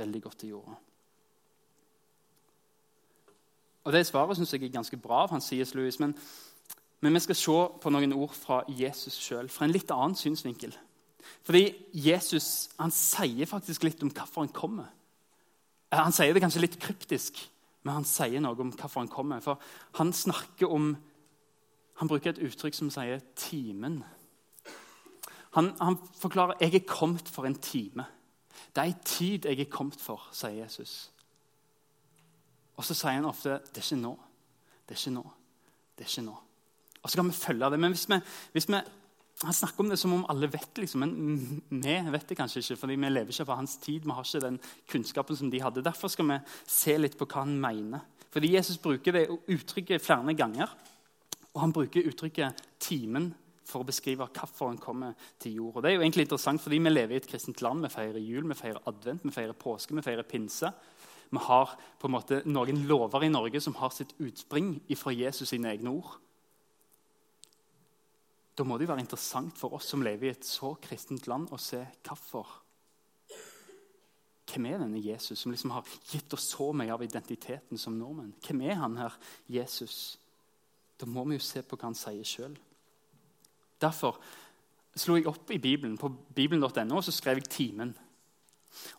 veldig 0.00 0.22
godt 0.24 0.40
til 0.42 0.56
jorda. 0.56 0.74
Og 3.86 3.92
Det 3.92 4.06
svaret 4.06 4.36
synes 4.36 4.52
jeg 4.52 4.64
er 4.64 4.72
ganske 4.74 4.96
bra 4.98 5.22
av 5.22 5.40
C.S. 5.40 5.74
Lewis. 5.74 6.00
Men, 6.00 6.16
men, 7.00 7.14
vi 7.14 7.20
skal 7.20 7.36
se 7.38 7.58
på 7.82 7.90
noen 7.94 8.12
ord 8.12 8.32
fra 8.34 8.64
Jesus 8.66 9.14
sjøl, 9.14 9.48
fra 9.48 9.68
en 9.68 9.74
litt 9.74 9.92
annen 9.94 10.18
synsvinkel. 10.18 10.74
Fordi 11.46 11.68
Jesus 11.94 12.68
han 12.80 12.90
sier 12.90 13.46
faktisk 13.46 13.86
litt 13.86 14.02
om 14.02 14.10
hvorfor 14.10 14.42
han 14.42 14.54
kommer. 14.54 14.90
Eh, 15.92 16.00
han 16.02 16.14
sier 16.14 16.34
det 16.34 16.42
kanskje 16.42 16.64
litt 16.64 16.80
kryptisk, 16.82 17.38
men 17.86 18.00
han 18.00 18.08
sier 18.10 18.42
noe 18.42 18.58
om 18.58 18.74
hvorfor 18.74 19.04
han 19.04 19.12
kommer. 19.12 19.44
For 19.44 19.62
han 20.00 20.12
snakker 20.12 20.66
om 20.70 20.96
Han 21.96 22.08
bruker 22.08 22.28
et 22.28 22.42
uttrykk 22.44 22.74
som 22.74 22.90
sier 22.92 23.22
'timen'. 23.36 24.02
Han, 25.56 25.72
han 25.80 25.96
forklarer 26.20 26.54
'jeg 26.60 26.74
er 26.74 26.84
kommet 26.86 27.28
for 27.28 27.46
en 27.46 27.56
time'. 27.56 28.04
Det 28.74 28.82
er 28.82 28.82
en 28.82 29.00
tid 29.04 29.44
jeg 29.44 29.60
er 29.60 29.70
kommet 29.70 30.00
for, 30.00 30.28
sier 30.32 30.62
Jesus. 30.64 31.10
Og 32.76 32.84
så 32.84 32.94
sier 32.94 33.18
han 33.18 33.24
ofte 33.24 33.58
'det 33.58 33.78
er 33.78 33.86
ikke 33.86 34.02
nå'. 34.02 34.18
Det 34.86 34.94
er 34.94 35.00
ikke 35.00 35.14
nå. 35.14 35.30
Det 35.96 36.04
er 36.04 36.08
ikke 36.08 36.26
nå. 36.26 36.36
Og 37.02 37.10
så 37.10 37.16
kan 37.16 37.26
vi 37.26 37.32
følge 37.32 37.70
det. 37.70 37.80
Men 37.80 37.92
hvis 37.92 38.08
vi, 38.08 38.20
hvis 38.52 38.68
vi 38.68 38.80
han 39.44 39.52
snakker 39.52 39.84
om 39.84 39.90
det 39.92 39.98
som 39.98 40.12
om 40.12 40.24
alle 40.32 40.48
vet, 40.48 40.78
liksom, 40.80 41.00
men 41.00 41.62
vi 41.68 41.96
vet 42.10 42.28
det 42.28 42.36
kanskje 42.38 42.62
ikke. 42.62 42.76
fordi 42.76 42.94
vi 42.94 43.08
lever 43.08 43.28
ikke 43.28 43.44
på 43.44 43.54
hans 43.54 43.76
tid. 43.76 44.00
Vi 44.00 44.10
har 44.10 44.24
ikke 44.24 44.46
den 44.46 44.60
kunnskapen 44.88 45.36
som 45.36 45.50
de 45.50 45.60
hadde. 45.60 45.84
Derfor 45.84 46.08
skal 46.08 46.28
vi 46.28 46.38
se 46.66 46.96
litt 46.96 47.18
på 47.18 47.26
hva 47.26 47.44
han 47.44 47.60
mener. 47.60 48.00
Fordi 48.30 48.54
Jesus 48.54 48.78
bruker 48.78 49.12
det 49.12 49.28
uttrykket 49.28 50.02
flere 50.02 50.34
ganger. 50.34 50.72
Og 51.54 51.60
han 51.60 51.72
bruker 51.72 52.08
uttrykket 52.08 52.54
'timen' 52.80 53.34
for 53.64 53.82
å 53.82 53.86
beskrive 53.86 54.28
hvorfor 54.30 54.68
han 54.68 54.78
kommer 54.78 55.12
til 55.42 55.56
jord. 55.58 55.76
Og 55.76 55.82
det 55.82 55.90
er 55.90 55.94
jo 55.96 56.00
egentlig 56.00 56.22
interessant, 56.22 56.60
fordi 56.60 56.78
Vi 56.78 56.88
lever 56.88 57.14
i 57.14 57.16
et 57.16 57.26
kristent 57.26 57.62
land. 57.62 57.82
Vi 57.82 57.88
feirer 57.88 58.18
jul, 58.18 58.48
vi 58.48 58.54
feirer 58.54 58.80
advent, 58.86 59.24
vi 59.24 59.30
feirer 59.30 59.52
påske, 59.52 59.94
vi 59.94 60.02
feirer 60.02 60.22
pinse. 60.22 60.72
Vi 61.30 61.42
har 61.42 61.74
på 61.98 62.08
en 62.08 62.14
måte 62.14 62.42
noen 62.46 62.84
lover 62.86 63.26
i 63.26 63.32
Norge 63.32 63.60
som 63.62 63.74
har 63.80 63.90
sitt 63.94 64.14
utspring 64.22 64.76
fra 64.98 65.14
Jesus 65.14 65.50
sine 65.50 65.72
egne 65.72 65.92
ord. 65.98 66.14
Da 68.56 68.64
må 68.64 68.78
det 68.78 68.86
jo 68.86 68.92
være 68.94 69.04
interessant 69.04 69.58
for 69.58 69.76
oss 69.76 69.90
som 69.92 70.04
lever 70.04 70.30
i 70.30 70.32
et 70.32 70.46
så 70.48 70.72
kristent 70.80 71.26
land, 71.28 71.50
å 71.52 71.60
se 71.60 71.82
hvorfor. 72.06 72.46
Hvem 74.46 74.68
er 74.70 74.80
denne 74.80 75.02
Jesus 75.02 75.42
som 75.42 75.52
liksom 75.52 75.74
har 75.74 75.88
gitt 76.08 76.32
oss 76.32 76.46
så 76.54 76.70
mye 76.72 76.94
av 76.94 77.02
identiteten 77.04 77.80
som 77.80 77.98
nordmenn? 77.98 78.32
Hvem 78.46 78.62
er 78.70 78.78
han 78.80 78.96
her, 78.96 79.18
Jesus? 79.50 80.16
Da 80.96 81.08
må 81.10 81.26
vi 81.26 81.36
jo 81.36 81.44
se 81.44 81.60
på 81.66 81.76
hva 81.76 81.90
han 81.90 81.98
sier 81.98 82.24
sjøl. 82.24 82.54
Derfor 83.82 84.16
slo 84.96 85.18
jeg 85.18 85.28
opp 85.28 85.50
i 85.52 85.60
Bibelen. 85.60 85.98
På 86.00 86.08
bibelen.no 86.08 86.96
og 86.96 87.04
så 87.04 87.12
skrev 87.12 87.42
jeg 87.42 87.50
'Timen'. 87.50 87.94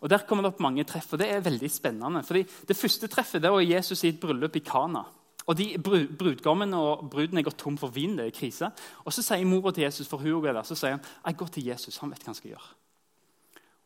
Og 0.02 0.10
Der 0.10 0.26
kommer 0.28 0.44
det 0.44 0.54
opp 0.54 0.60
mange 0.60 0.84
treff, 0.84 1.14
og 1.14 1.20
det 1.20 1.30
er 1.30 1.44
veldig 1.46 1.70
spennende. 1.72 2.24
Fordi 2.24 2.44
Det 2.68 2.78
første 2.78 3.08
treffet 3.08 3.42
det 3.42 3.52
var 3.52 3.62
Jesus 3.62 4.04
i 4.04 4.10
et 4.10 4.20
bryllup 4.20 4.56
i 4.56 4.60
Kana. 4.60 5.04
Og 5.48 5.58
de 5.58 5.78
Brudgommen 5.80 6.74
og 6.74 7.10
bruden 7.10 7.38
er 7.38 7.46
gått 7.48 7.58
tom 7.58 7.78
for 7.78 7.88
vin. 7.88 8.18
det 8.18 8.26
er 8.26 8.40
krise. 8.40 8.72
Og 9.06 9.14
Så 9.14 9.22
sier 9.22 9.46
mora 9.46 9.72
til 9.72 9.84
Jesus 9.84 10.08
for 10.08 10.18
hun 10.18 10.46
er 10.46 10.54
der, 10.54 10.64
så 10.64 10.76
sier 10.76 10.92
han, 10.92 11.06
jeg 11.26 11.38
går 11.38 11.48
til 11.48 11.66
Jesus, 11.66 11.98
han 11.98 12.12
vet 12.12 12.20
hva 12.20 12.26
han 12.26 12.36
skal 12.36 12.52
gjøre. 12.52 12.70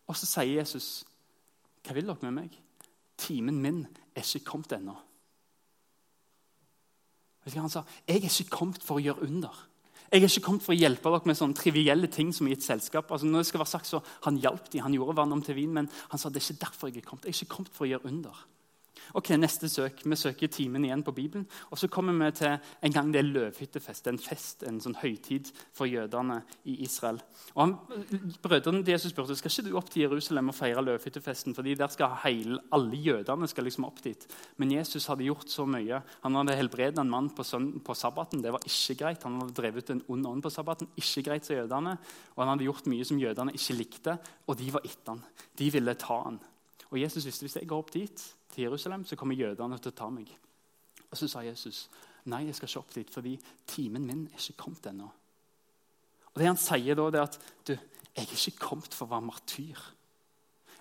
Og 0.08 0.16
Så 0.16 0.26
sier 0.26 0.58
Jesus, 0.58 1.06
hva 1.86 1.94
vil 1.94 2.08
dere 2.08 2.18
med 2.22 2.32
meg? 2.32 2.58
Timen 3.18 3.62
min 3.62 3.88
er 4.16 4.22
ikke 4.22 4.46
kommet 4.46 4.72
ennå. 4.72 4.96
Han 7.54 7.70
sa, 7.70 7.84
jeg 8.08 8.18
er 8.18 8.30
ikke 8.30 8.50
kommet 8.50 8.84
for 8.84 8.98
å 8.98 9.02
gjøre 9.02 9.26
under. 9.26 9.71
Jeg 10.12 10.20
er 10.20 10.28
ikke 10.28 10.44
kommet 10.44 10.64
for 10.66 10.74
å 10.74 10.76
hjelpe 10.76 11.12
dere 11.14 11.30
med 11.30 11.38
sånne 11.40 11.56
trivielle 11.56 12.08
ting 12.12 12.34
som 12.36 12.48
i 12.50 12.52
et 12.52 12.66
selskap. 12.66 13.08
Altså, 13.16 13.30
når 13.30 13.46
det 13.46 13.48
skal 13.48 13.62
være 13.62 13.72
sagt, 13.72 13.88
så 13.88 14.02
Han 14.28 14.40
hjalp 14.44 14.68
dem, 14.72 14.84
han 14.84 14.94
gjorde 14.94 15.16
vann 15.16 15.32
om 15.32 15.42
til 15.42 15.56
vin, 15.56 15.72
men 15.72 15.88
han 16.12 16.20
sa 16.20 16.30
det 16.30 16.42
er 16.42 16.52
ikke 16.52 16.66
derfor 16.66 16.90
jeg 16.90 16.98
er 16.98 17.08
kommet. 17.08 17.26
Jeg 17.26 17.32
er 17.32 17.40
ikke 17.40 17.56
kommet 17.56 17.72
for 17.72 17.86
å 17.86 17.92
gjøre 17.94 18.12
under. 18.12 18.42
Ok, 19.14 19.30
Neste 19.36 19.70
søk. 19.70 20.04
Vi 20.06 20.16
søker 20.16 20.48
timen 20.48 20.86
igjen 20.86 21.04
på 21.04 21.14
Bibelen. 21.16 21.48
Og 21.72 21.80
så 21.80 21.88
kommer 21.92 22.16
vi 22.16 22.32
til 22.38 22.54
en 22.82 22.94
gang 22.94 23.12
det 23.14 23.20
er 23.20 23.28
løvhyttefest. 23.28 24.08
En 24.08 24.20
fest, 24.22 24.64
en 24.68 24.80
sånn 24.84 24.96
høytid 25.02 25.52
for 25.76 25.90
jødene 25.90 26.42
i 26.70 26.78
Israel. 26.86 27.20
Og 27.56 27.62
han, 27.64 27.76
Brødrene 28.44 28.84
til 28.86 28.94
Jesus 28.94 29.12
spurte 29.16 29.36
skal 29.40 29.52
ikke 29.52 29.68
du 29.68 29.78
opp 29.80 29.90
til 29.92 30.06
Jerusalem 30.06 30.52
og 30.52 30.56
feire 30.56 30.84
løvhyttefesten. 30.86 31.56
fordi 31.56 31.76
der 31.76 31.92
skal 31.92 32.16
heil, 32.24 32.60
Alle 32.72 32.98
jødene 32.98 33.48
skal 33.48 33.64
liksom 33.64 33.86
opp 33.86 34.04
dit. 34.04 34.28
Men 34.58 34.72
Jesus 34.72 35.08
hadde 35.08 35.28
gjort 35.28 35.50
så 35.50 35.66
mye. 35.66 36.02
Han 36.24 36.36
hadde 36.36 36.56
helbredet 36.56 37.00
en 37.00 37.10
mann 37.10 37.30
på, 37.30 37.44
søn, 37.44 37.80
på 37.80 37.94
sabbaten. 37.94 38.42
Det 38.42 38.52
var 38.52 38.64
ikke 38.66 38.96
greit. 39.04 39.24
Han 39.24 39.42
hadde 39.42 39.58
drevet 39.58 39.90
en 39.90 40.04
ond 40.08 40.28
ånd 40.28 40.44
på 40.44 40.50
sabbaten. 40.50 40.88
Ikke 40.96 41.24
greit, 41.30 41.46
sa 41.46 41.54
jødene. 41.54 41.98
Og 42.36 42.44
han 42.44 42.54
hadde 42.54 42.70
gjort 42.70 42.88
mye 42.88 43.06
som 43.08 43.20
jødene 43.20 43.56
ikke 43.58 43.78
likte, 43.78 44.18
og 44.48 44.58
de 44.58 44.72
var 44.72 44.86
etter 44.86 45.16
han. 45.16 45.24
De 45.58 45.70
ville 45.72 45.96
ta 46.00 46.24
han. 46.24 46.40
Og 46.92 47.00
Jesus 47.00 47.26
visste 47.26 47.48
hvis 47.48 47.58
jeg 47.60 47.70
går 47.70 47.84
opp 47.84 47.94
dit, 47.94 48.24
til 48.52 48.66
Jerusalem, 48.68 49.06
så 49.08 49.16
kommer 49.16 49.40
jødene 49.40 49.80
til 49.80 49.94
å 49.94 49.96
ta 49.96 50.10
meg. 50.12 50.32
Og 51.08 51.18
Så 51.18 51.30
sa 51.32 51.44
Jesus 51.46 51.86
nei, 52.30 52.44
jeg 52.46 52.56
skal 52.56 52.70
ikke 52.70 52.82
opp 52.84 52.94
dit, 52.94 53.10
fordi 53.10 53.38
timen 53.68 54.06
min 54.06 54.26
er 54.28 54.38
ikke 54.38 54.60
kommet 54.66 54.92
ennå. 54.92 55.08
Og 56.32 56.40
Det 56.40 56.48
han 56.48 56.60
sier 56.60 56.96
da, 56.96 57.08
det 57.12 57.20
er 57.20 57.28
at 57.28 57.40
du, 57.68 57.74
jeg 58.12 58.28
er 58.28 58.36
ikke 58.36 58.68
kommet 58.68 58.94
for 58.94 59.08
å 59.08 59.14
være 59.16 59.28
martyr. 59.28 59.82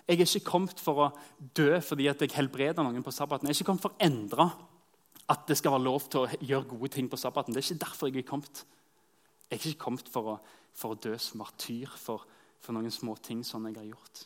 Jeg 0.07 0.19
er 0.19 0.27
ikke 0.27 0.51
kommet 0.51 0.79
for 0.83 1.05
å 1.05 1.07
dø 1.55 1.79
fordi 1.83 2.07
at 2.11 2.21
jeg 2.21 2.35
helbreder 2.35 2.83
noen 2.83 3.03
på 3.05 3.13
sabbaten. 3.15 3.47
Jeg 3.47 3.55
er 3.55 3.59
ikke 3.59 3.69
kommet 3.71 3.85
for 3.85 3.95
å 3.95 4.03
endre 4.03 4.49
at 5.31 5.45
det 5.47 5.55
skal 5.59 5.75
være 5.77 5.87
lov 5.87 6.07
til 6.11 6.25
å 6.25 6.39
gjøre 6.43 6.69
gode 6.73 6.91
ting 6.91 7.07
på 7.11 7.19
sabbaten. 7.19 7.55
Det 7.55 7.61
er 7.61 7.67
ikke 7.69 7.85
derfor 7.85 8.09
jeg 8.09 8.23
er 8.23 8.27
kommet. 8.27 8.63
Jeg 9.47 9.59
er 9.59 9.69
ikke 9.69 9.85
kommet 9.85 10.11
for 10.11 10.33
å, 10.33 10.35
for 10.75 10.93
å 10.95 10.99
dø 10.99 11.15
som 11.21 11.39
martyr 11.43 11.91
for, 11.99 12.25
for 12.59 12.75
noen 12.75 12.91
små 12.91 13.15
ting 13.23 13.45
som 13.47 13.67
jeg 13.67 13.77
har 13.79 13.87
gjort. 13.87 14.25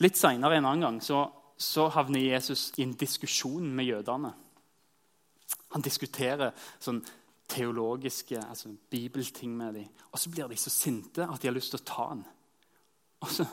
Litt 0.00 0.16
seinere 0.16 0.56
en 0.56 0.68
annen 0.68 0.86
gang 0.86 1.00
så, 1.04 1.24
så 1.60 1.88
havner 1.92 2.22
Jesus 2.24 2.70
i 2.78 2.84
en 2.86 2.96
diskusjon 2.96 3.66
med 3.76 3.90
jødene. 3.90 4.32
Han 5.74 5.84
diskuterer 5.84 6.54
sånn 6.82 7.02
teologiske, 7.50 8.38
altså 8.38 8.70
bibelting 8.90 9.52
med 9.58 9.74
dem. 9.74 9.90
Og 10.10 10.22
så 10.22 10.30
blir 10.30 10.48
de 10.48 10.58
så 10.58 10.70
sinte 10.72 11.26
at 11.26 11.42
de 11.42 11.50
har 11.50 11.56
lyst 11.56 11.74
til 11.74 11.82
å 11.82 11.86
ta 11.86 12.08
ham. 12.12 12.24
Og 13.20 13.32
så, 13.34 13.44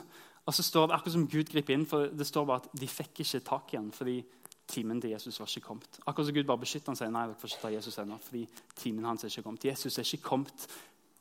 og 0.48 0.54
så 0.54 0.64
står 0.64 0.88
det 0.88 0.96
akkurat 0.96 1.16
som 1.18 1.28
Gud 1.28 1.50
griper 1.52 1.74
inn, 1.74 1.86
for 1.86 2.08
det 2.08 2.26
står 2.26 2.46
bare 2.48 2.64
at 2.64 2.80
de 2.80 2.88
fikk 2.88 3.22
ikke 3.24 3.44
tak 3.44 3.74
i 3.74 3.80
ham 3.80 3.90
fordi 3.92 4.20
timen 4.68 5.00
til 5.00 5.12
Jesus 5.14 5.40
var 5.40 5.50
ikke 5.50 5.66
kommet. 5.66 6.00
Akkurat 6.06 6.28
som 6.28 6.36
Gud 6.36 6.48
bare 6.48 6.62
beskytter 6.62 6.92
han 6.92 6.98
sier 7.00 7.12
nei, 7.12 7.26
dere 7.28 7.40
får 7.40 7.52
ikke 7.52 7.64
ta 7.64 7.74
Jesus 7.74 8.00
ennå, 8.00 8.18
fordi 8.24 8.44
timen 8.76 9.08
hans 9.08 9.24
er 9.24 9.32
ikke 9.32 9.46
kommet. 9.46 9.68
Jesus 9.68 9.98
er 9.98 10.08
ikke 10.08 10.28
kommet 10.28 10.66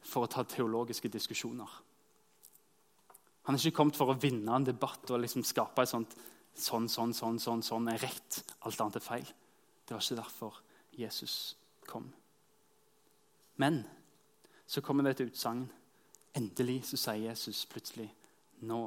for 0.08 0.24
å 0.24 0.32
ta 0.32 0.44
teologiske 0.48 1.12
diskusjoner. 1.12 1.78
Han 3.48 3.56
er 3.56 3.64
ikke 3.64 3.80
kommet 3.80 3.96
for 3.96 4.12
å 4.12 4.20
vinne 4.20 4.52
en 4.56 4.68
debatt 4.68 5.08
og 5.12 5.22
liksom 5.24 5.46
skape 5.48 5.84
et 5.84 5.92
sånt 5.92 6.16
sånn, 6.58 6.88
sånn, 6.90 7.14
sånn, 7.14 7.40
sånn, 7.40 7.64
sånn 7.64 7.90
er 7.92 8.02
rett, 8.02 8.42
alt 8.66 8.82
annet 8.82 9.00
er 9.00 9.06
feil. 9.06 9.28
Det 9.86 9.96
var 9.96 10.04
ikke 10.04 10.20
derfor 10.20 10.62
Jesus 10.98 11.36
kom. 11.88 12.10
Men 13.62 13.84
så 14.68 14.82
kommer 14.84 15.06
det 15.06 15.16
et 15.16 15.30
utsagn. 15.30 15.64
Endelig 16.38 16.84
så 16.90 17.00
sier 17.00 17.30
Jesus 17.30 17.64
plutselig 17.70 18.10
nå 18.68 18.82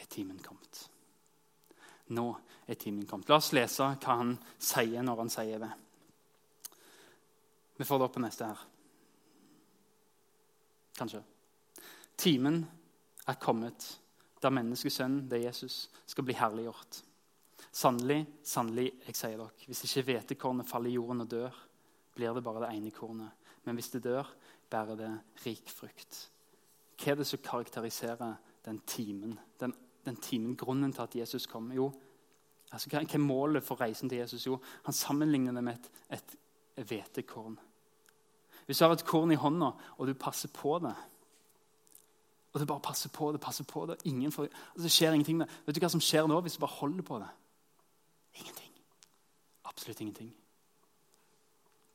er 0.00 0.08
timen 0.10 0.40
kommet. 0.42 0.82
Nå 2.12 2.26
er 2.66 2.80
timen 2.80 3.06
kommet. 3.08 3.30
La 3.30 3.38
oss 3.38 3.52
lese 3.54 3.86
hva 3.94 4.18
han 4.18 4.34
sier 4.58 5.04
når 5.04 5.22
han 5.22 5.32
sier 5.32 5.62
det. 5.62 5.70
Vi 7.78 7.86
får 7.88 8.00
det 8.00 8.08
opp 8.08 8.16
på 8.16 8.24
neste 8.24 8.48
her. 8.50 8.66
Kanskje. 10.98 11.22
Timen 12.20 12.60
er 13.28 13.38
kommet 13.40 13.86
da 14.42 14.50
menneskesønnen, 14.50 15.28
det 15.30 15.38
er 15.38 15.50
Jesus, 15.50 15.86
skal 16.06 16.26
bli 16.26 16.34
herliggjort. 16.34 17.02
Sannelig, 17.72 18.24
sannelig, 18.44 18.88
jeg 19.06 19.16
sier 19.16 19.38
dere, 19.38 19.68
hvis 19.68 19.84
ikke 19.86 20.06
hvetekornet 20.08 20.68
faller 20.68 20.90
i 20.90 20.96
jorden 20.96 21.24
og 21.24 21.30
dør, 21.30 21.60
blir 22.16 22.34
det 22.34 22.42
bare 22.44 22.64
det 22.64 22.72
ene 22.76 22.90
kornet. 22.92 23.30
Men 23.64 23.78
hvis 23.78 23.92
det 23.94 24.02
dør, 24.04 24.28
bærer 24.70 24.98
det 24.98 25.12
rik 25.46 25.70
frukt. 25.70 26.18
Hva 26.98 27.12
er 27.12 27.20
det 27.20 27.26
som 27.28 27.40
karakteriserer 27.44 28.34
den 28.66 28.80
timen? 28.86 29.38
Den, 29.60 29.74
den 30.04 30.18
timen, 30.22 30.56
Grunnen 30.58 30.92
til 30.92 31.06
at 31.06 31.16
Jesus 31.22 31.46
kom? 31.46 31.70
Jo, 31.72 31.92
altså, 32.72 32.90
hva, 32.90 33.02
er 33.02 33.22
målet 33.22 33.64
for 33.64 33.80
reisen 33.80 34.10
til 34.10 34.18
Jesus? 34.18 34.46
Jo, 34.46 34.58
Han 34.84 34.94
sammenligner 34.94 35.54
det 35.54 35.64
med 35.64 35.90
et 36.10 36.36
hvetekorn. 36.76 37.58
Hvis 38.66 38.78
du 38.78 38.84
har 38.84 38.92
et 38.92 39.06
korn 39.06 39.32
i 39.32 39.38
hånda, 39.38 39.72
og 39.98 40.06
du 40.06 40.14
passer 40.14 40.48
på 40.54 40.78
det 40.82 40.94
og 42.52 42.60
det 42.60 42.68
bare 42.68 42.84
passer 42.84 43.08
på 43.08 43.30
det, 43.32 43.40
passer 43.40 43.64
på 43.64 43.86
det, 43.86 43.96
ingen 44.04 44.32
får, 44.32 44.48
og 44.74 44.82
det 44.82 44.92
skjer 44.92 45.14
ingenting 45.16 45.38
med 45.40 45.50
Vet 45.66 45.76
du 45.76 45.80
hva 45.80 45.88
som 45.92 46.02
skjer 46.04 46.28
nå 46.28 46.40
hvis 46.44 46.58
du 46.58 46.64
bare 46.64 46.78
holder 46.80 47.06
på 47.06 47.18
det? 47.22 47.28
Ingenting. 48.42 48.72
Absolutt 49.64 50.00
ingenting. 50.00 50.32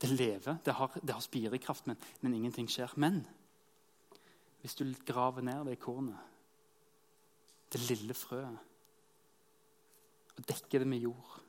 Det 0.01 0.09
lever, 0.09 0.57
det 0.65 0.73
har, 0.73 0.99
det 1.01 1.13
har 1.13 1.21
spirekraft, 1.21 1.87
men, 1.87 1.97
men, 2.21 2.33
ingenting 2.33 2.69
skjer. 2.69 2.93
Men 2.95 3.23
hvis 4.61 4.75
du 4.75 4.85
graver 5.05 5.41
ned 5.41 5.65
det 5.65 5.79
kornet, 5.81 6.17
det 7.73 7.81
lille 7.89 8.13
frøet, 8.13 8.57
og 10.37 10.47
dekker 10.47 10.79
det 10.79 10.87
med 10.87 11.01
jord, 11.01 11.39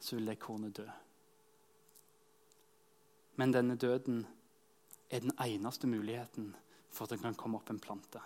så 0.00 0.16
vil 0.16 0.28
det 0.28 0.38
kornet 0.38 0.76
dø. 0.76 0.86
Men 3.36 3.52
denne 3.52 3.76
døden 3.76 4.26
er 5.10 5.24
den 5.24 5.32
eneste 5.40 5.86
muligheten 5.86 6.54
for 6.96 7.04
at 7.04 7.14
det 7.14 7.20
kan 7.20 7.36
komme 7.36 7.60
opp 7.60 7.70
en 7.70 7.82
plante. 7.82 8.22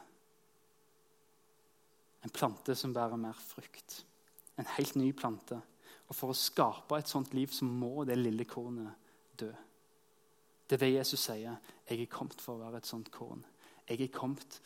En 2.22 2.30
plante 2.30 2.76
som 2.76 2.94
bærer 2.94 3.18
mer 3.18 3.35
frukt. 3.35 4.04
En 4.61 4.68
helt 4.76 4.96
ny 5.00 5.11
plante. 5.16 5.59
Og 6.11 6.16
For 6.16 6.33
å 6.33 6.37
skape 6.37 6.98
et 6.98 7.11
sånt 7.11 7.35
liv 7.35 7.52
så 7.54 7.66
må 7.66 8.04
det 8.04 8.18
lille 8.18 8.44
kornet 8.44 9.11
dø. 9.38 9.50
Det 10.66 10.76
er 10.76 10.85
det 10.85 10.94
Jesus 10.94 11.20
sier. 11.20 11.56
'Jeg 11.88 12.02
er 12.02 12.06
kommet 12.06 12.40
for 12.40 12.54
å 12.54 12.64
være 12.64 12.76
et 12.78 12.87
sånt 12.87 13.11
korn.' 13.11 13.44
'Jeg 13.88 14.00
er 14.00 14.18
kommet 14.18 14.61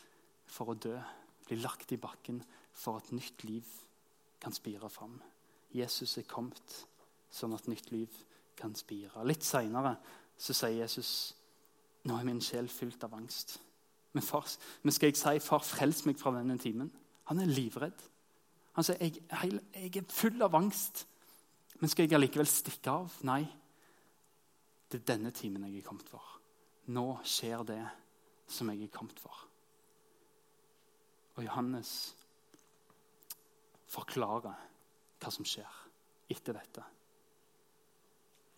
for 0.46 0.68
å 0.68 0.74
dø, 0.74 0.98
bli 1.46 1.56
lagt 1.56 1.92
i 1.92 1.96
bakken 1.96 2.42
for 2.72 2.96
at 2.96 3.12
nytt 3.12 3.44
liv 3.44 3.64
kan 4.40 4.52
spire 4.52 4.88
fram.' 4.90 5.22
Jesus 5.72 6.18
er 6.18 6.28
kommet 6.28 6.86
sånn 7.30 7.54
at 7.54 7.68
nytt 7.68 7.90
liv 7.90 8.08
kan 8.56 8.74
spire. 8.74 9.24
Litt 9.24 9.42
seinere 9.42 9.96
sier 10.38 10.80
Jesus, 10.82 11.34
'Nå 12.04 12.18
er 12.18 12.24
min 12.24 12.40
sjel 12.40 12.68
fylt 12.68 13.04
av 13.04 13.14
angst.' 13.14 13.58
Men, 14.14 14.22
far, 14.22 14.46
men 14.82 14.94
skal 14.94 15.10
jeg 15.10 15.16
si, 15.18 15.38
'Far, 15.42 15.64
frels 15.66 16.04
meg 16.06 16.18
fra 16.18 16.30
denne 16.30 16.58
timen'? 16.58 16.92
Han 17.24 17.40
er 17.40 17.50
livredd. 17.50 18.02
Han 18.72 18.84
sier, 18.84 18.96
jeg, 19.00 19.22
'Jeg 19.74 19.96
er 19.96 20.08
full 20.08 20.42
av 20.42 20.54
angst', 20.54 21.06
men 21.80 21.90
skal 21.90 22.06
jeg 22.06 22.14
allikevel 22.14 22.46
stikke 22.46 22.90
av? 22.90 23.12
Nei. 23.26 23.42
Det 24.90 25.00
er 25.00 25.16
denne 25.16 25.30
timen 25.34 25.64
jeg 25.66 25.78
er 25.78 25.88
kommet 25.88 26.08
for. 26.08 26.22
Nå 26.86 27.18
skjer 27.24 27.64
det 27.66 27.82
som 28.46 28.70
jeg 28.70 28.82
er 28.84 28.92
kommet 28.94 29.18
for. 29.20 29.48
Og 31.34 31.44
Johannes 31.44 32.14
forklarer 33.90 34.54
hva 35.18 35.30
som 35.32 35.44
skjer 35.44 35.80
etter 36.30 36.54
dette. 36.54 36.84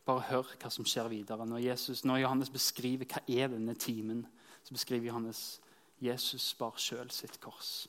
Bare 0.07 0.27
hør 0.29 0.53
hva 0.61 0.71
som 0.71 0.85
skjer 0.87 1.09
videre. 1.09 1.47
Når, 1.47 1.59
Jesus, 1.65 2.05
når 2.05 2.21
Johannes 2.27 2.51
beskriver 2.51 3.09
hva 3.09 3.23
er 3.27 3.49
denne 3.49 3.75
timen, 3.75 4.27
så 4.67 4.75
beskriver 4.75 5.13
Johannes 5.13 5.61
Jesus 6.03 6.51
bar 6.59 6.75
sjøl 6.83 7.13
sitt 7.15 7.39
kors. 7.41 7.87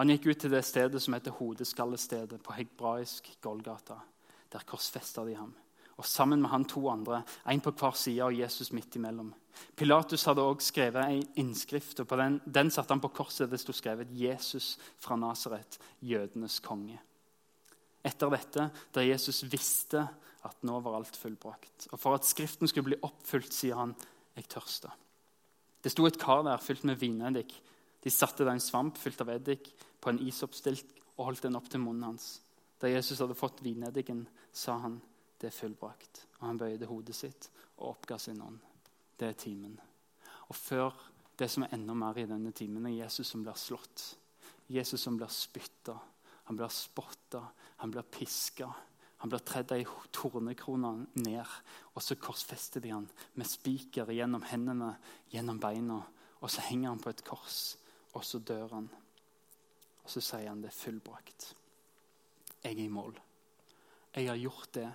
Han 0.00 0.08
gikk 0.08 0.30
ut 0.30 0.40
til 0.40 0.52
det 0.52 0.64
stedet 0.64 1.02
som 1.04 1.14
heter 1.14 1.36
Hodeskallestedet, 1.36 2.40
på 2.42 2.56
hebraisk 2.56 3.28
Golgata. 3.44 4.00
Der 4.52 4.64
korsfesta 4.68 5.24
de 5.28 5.36
ham 5.36 5.52
og 6.02 6.08
sammen 6.08 6.40
med 6.42 6.50
han 6.50 6.64
to 6.66 6.82
andre, 6.90 7.22
én 7.46 7.60
på 7.62 7.70
hver 7.70 7.94
side 7.98 8.24
og 8.24 8.38
Jesus 8.38 8.72
midt 8.72 8.96
imellom. 8.96 9.32
Pilatus 9.76 10.24
hadde 10.24 10.42
også 10.42 10.72
skrevet 10.72 11.04
en 11.04 11.28
innskrift, 11.36 12.00
og 12.00 12.08
på 12.08 12.16
den, 12.16 12.40
den 12.46 12.70
satte 12.70 12.94
han 12.94 13.02
på 13.02 13.12
korset. 13.12 13.50
Det 13.50 13.60
sto 13.60 13.72
skrevet 13.72 14.08
'Jesus 14.10 14.78
fra 14.98 15.16
Nasaret, 15.16 15.78
jødenes 16.00 16.60
konge'. 16.60 16.98
Etter 18.04 18.30
dette, 18.30 18.70
der 18.94 19.02
Jesus 19.02 19.44
visste 19.52 20.08
at 20.44 20.64
nå 20.64 20.80
var 20.80 20.96
alt 20.96 21.16
fullbrakt, 21.16 21.88
og 21.92 22.00
for 22.00 22.14
at 22.14 22.26
Skriften 22.26 22.68
skulle 22.68 22.84
bli 22.84 23.02
oppfylt, 23.02 23.54
sier 23.54 23.76
han, 23.76 23.94
'Jeg 24.34 24.48
tørster'. 24.48 25.01
Det 25.82 25.90
sto 25.90 26.06
et 26.06 26.18
kar 26.20 26.44
der 26.46 26.62
fylt 26.62 26.84
med 26.86 27.00
vineddik. 27.00 27.52
De 28.02 28.10
satte 28.10 28.44
der 28.44 28.54
en 28.54 28.62
svamp 28.62 28.98
fylt 28.98 29.20
av 29.22 29.30
eddik 29.34 29.72
på 30.02 30.10
en 30.10 30.20
isoppstilt 30.22 30.94
og 31.16 31.28
holdt 31.28 31.46
den 31.46 31.58
opp 31.58 31.68
til 31.70 31.82
munnen 31.82 32.12
hans. 32.12 32.36
Da 32.82 32.90
Jesus 32.90 33.20
hadde 33.22 33.38
fått 33.38 33.62
vineddiken, 33.62 34.24
sa 34.52 34.78
han, 34.82 34.98
det 35.38 35.50
er 35.50 35.54
fullbrakt. 35.54 36.24
Og 36.40 36.46
han 36.48 36.58
bøyde 36.58 36.88
hodet 36.90 37.14
sitt 37.18 37.48
og 37.78 37.92
oppga 37.96 38.18
sin 38.18 38.42
ånd. 38.42 38.58
Det 39.18 39.28
er 39.28 39.38
timen. 39.38 39.76
Og 40.48 40.56
før 40.58 40.94
det 41.38 41.48
som 41.50 41.66
er 41.66 41.74
enda 41.76 41.94
mer 41.96 42.18
i 42.18 42.26
denne 42.28 42.52
timen, 42.54 42.86
er 42.86 43.04
Jesus 43.04 43.30
som 43.30 43.42
blir 43.42 43.58
slått. 43.58 44.04
Jesus 44.72 45.02
som 45.02 45.16
blir 45.18 45.30
spytta, 45.32 45.94
han 46.48 46.58
blir 46.58 46.70
spotta, 46.72 47.42
han 47.82 47.90
blir 47.92 48.06
piska. 48.06 48.68
Han 49.22 49.30
blir 49.30 49.42
tredd 49.46 49.70
ei 49.70 49.84
tornekrone 50.10 51.06
ned, 51.22 51.50
og 51.94 52.02
så 52.02 52.16
korsfester 52.18 52.82
de 52.82 52.90
han 52.90 53.06
med 53.38 53.46
spiker 53.46 54.10
gjennom 54.10 54.42
hendene, 54.50 54.96
gjennom 55.30 55.60
beina. 55.62 56.00
Og 56.42 56.50
så 56.50 56.64
henger 56.66 56.90
han 56.90 57.02
på 57.02 57.12
et 57.12 57.22
kors, 57.22 57.76
og 58.18 58.24
så 58.26 58.40
dør 58.42 58.74
han. 58.74 58.88
Og 60.02 60.10
så 60.10 60.22
sier 60.26 60.48
han 60.50 60.64
det 60.64 60.74
fullbrakt. 60.74 61.52
Jeg 62.64 62.74
er 62.74 62.82
i 62.82 62.90
mål. 62.90 63.14
Jeg 64.16 64.26
har 64.26 64.42
gjort 64.42 64.74
det 64.74 64.88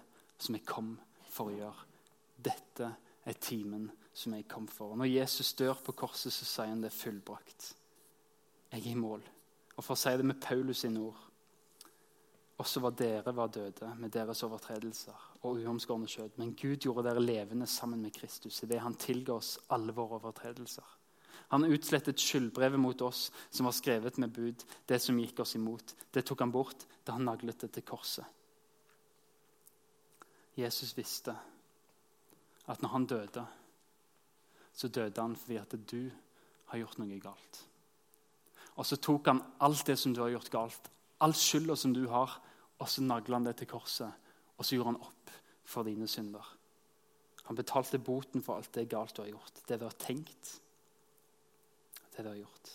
som 0.44 0.58
jeg 0.60 0.68
kom 0.68 0.92
for 1.32 1.48
å 1.48 1.56
gjøre. 1.56 1.88
Dette 2.36 2.92
er 3.24 3.40
timen 3.40 3.88
som 4.12 4.36
jeg 4.36 4.48
kom 4.52 4.68
for. 4.68 4.92
Og 4.92 5.00
når 5.00 5.14
Jesus 5.14 5.54
dør 5.56 5.80
på 5.86 5.96
korset, 6.04 6.36
så 6.36 6.44
sier 6.46 6.74
han 6.74 6.84
det 6.84 6.92
fullbrakt. 6.92 7.72
Jeg 8.74 8.84
er 8.84 8.92
i 8.92 9.00
mål. 9.00 9.24
Og 9.78 9.84
for 9.86 9.96
å 9.96 10.00
si 10.04 10.12
det 10.20 10.28
med 10.28 10.42
Paulus 10.44 10.84
sine 10.84 11.08
ord 11.08 11.27
Også 12.58 12.82
var 12.82 12.96
dere 12.98 13.36
var 13.36 13.52
døde 13.54 13.92
med 14.02 14.10
deres 14.14 14.42
overtredelser 14.44 15.26
og 15.46 15.60
uomskårne 15.62 16.10
skjød. 16.10 16.40
Men 16.42 16.56
Gud 16.58 16.80
gjorde 16.82 17.06
dere 17.06 17.22
levende 17.22 17.68
sammen 17.70 18.02
med 18.02 18.16
Kristus 18.16 18.64
idet 18.66 18.82
han 18.82 18.98
tilga 18.98 19.36
oss 19.38 19.58
alle 19.70 19.94
våre 19.94 20.18
overtredelser. 20.18 20.96
Han 21.54 21.68
utslettet 21.70 22.20
skyldbrevet 22.20 22.80
mot 22.82 23.02
oss 23.06 23.28
som 23.50 23.70
var 23.70 23.76
skrevet 23.78 24.18
med 24.18 24.34
bud, 24.34 24.66
det 24.90 24.98
som 25.00 25.20
gikk 25.22 25.40
oss 25.46 25.56
imot. 25.56 25.94
Det 26.12 26.26
tok 26.26 26.42
han 26.44 26.52
bort 26.52 26.88
da 27.06 27.16
han 27.16 27.30
naglet 27.30 27.62
det 27.62 27.72
til 27.78 27.86
korset. 27.88 28.26
Jesus 30.58 30.96
visste 30.98 31.36
at 32.68 32.82
når 32.82 32.90
han 32.90 33.06
døde, 33.06 33.46
så 34.74 34.90
døde 34.90 35.22
han 35.22 35.38
fordi 35.38 35.62
at 35.62 35.78
du 35.88 36.10
har 36.72 36.82
gjort 36.82 36.98
noe 37.00 37.22
galt. 37.22 37.62
Og 38.78 38.86
så 38.86 38.98
tok 39.02 39.30
han 39.30 39.42
alt 39.64 39.86
det 39.88 39.96
som 40.02 40.14
du 40.14 40.22
har 40.26 40.34
gjort 40.34 40.52
galt, 40.54 40.90
all 41.22 41.34
skylda 41.38 41.78
som 41.78 41.94
du 41.96 42.04
har, 42.12 42.34
og 42.78 42.90
så 42.90 43.04
nagla 43.04 43.40
han 43.40 43.48
det 43.48 43.58
til 43.60 43.70
korset. 43.72 44.30
Og 44.58 44.66
så 44.66 44.78
gjorde 44.78 44.94
han 44.94 45.02
opp 45.02 45.34
for 45.68 45.88
dine 45.88 46.08
synder. 46.10 46.46
Han 47.48 47.58
betalte 47.58 48.00
boten 48.04 48.44
for 48.44 48.60
alt 48.60 48.74
det 48.76 48.90
galt 48.92 49.16
du 49.16 49.24
har 49.24 49.32
gjort. 49.32 49.62
Det 49.68 49.80
du 49.80 49.86
har 49.88 49.96
tenkt, 50.02 50.54
det 52.16 52.26
du 52.26 52.30
har 52.30 52.42
gjort. 52.42 52.74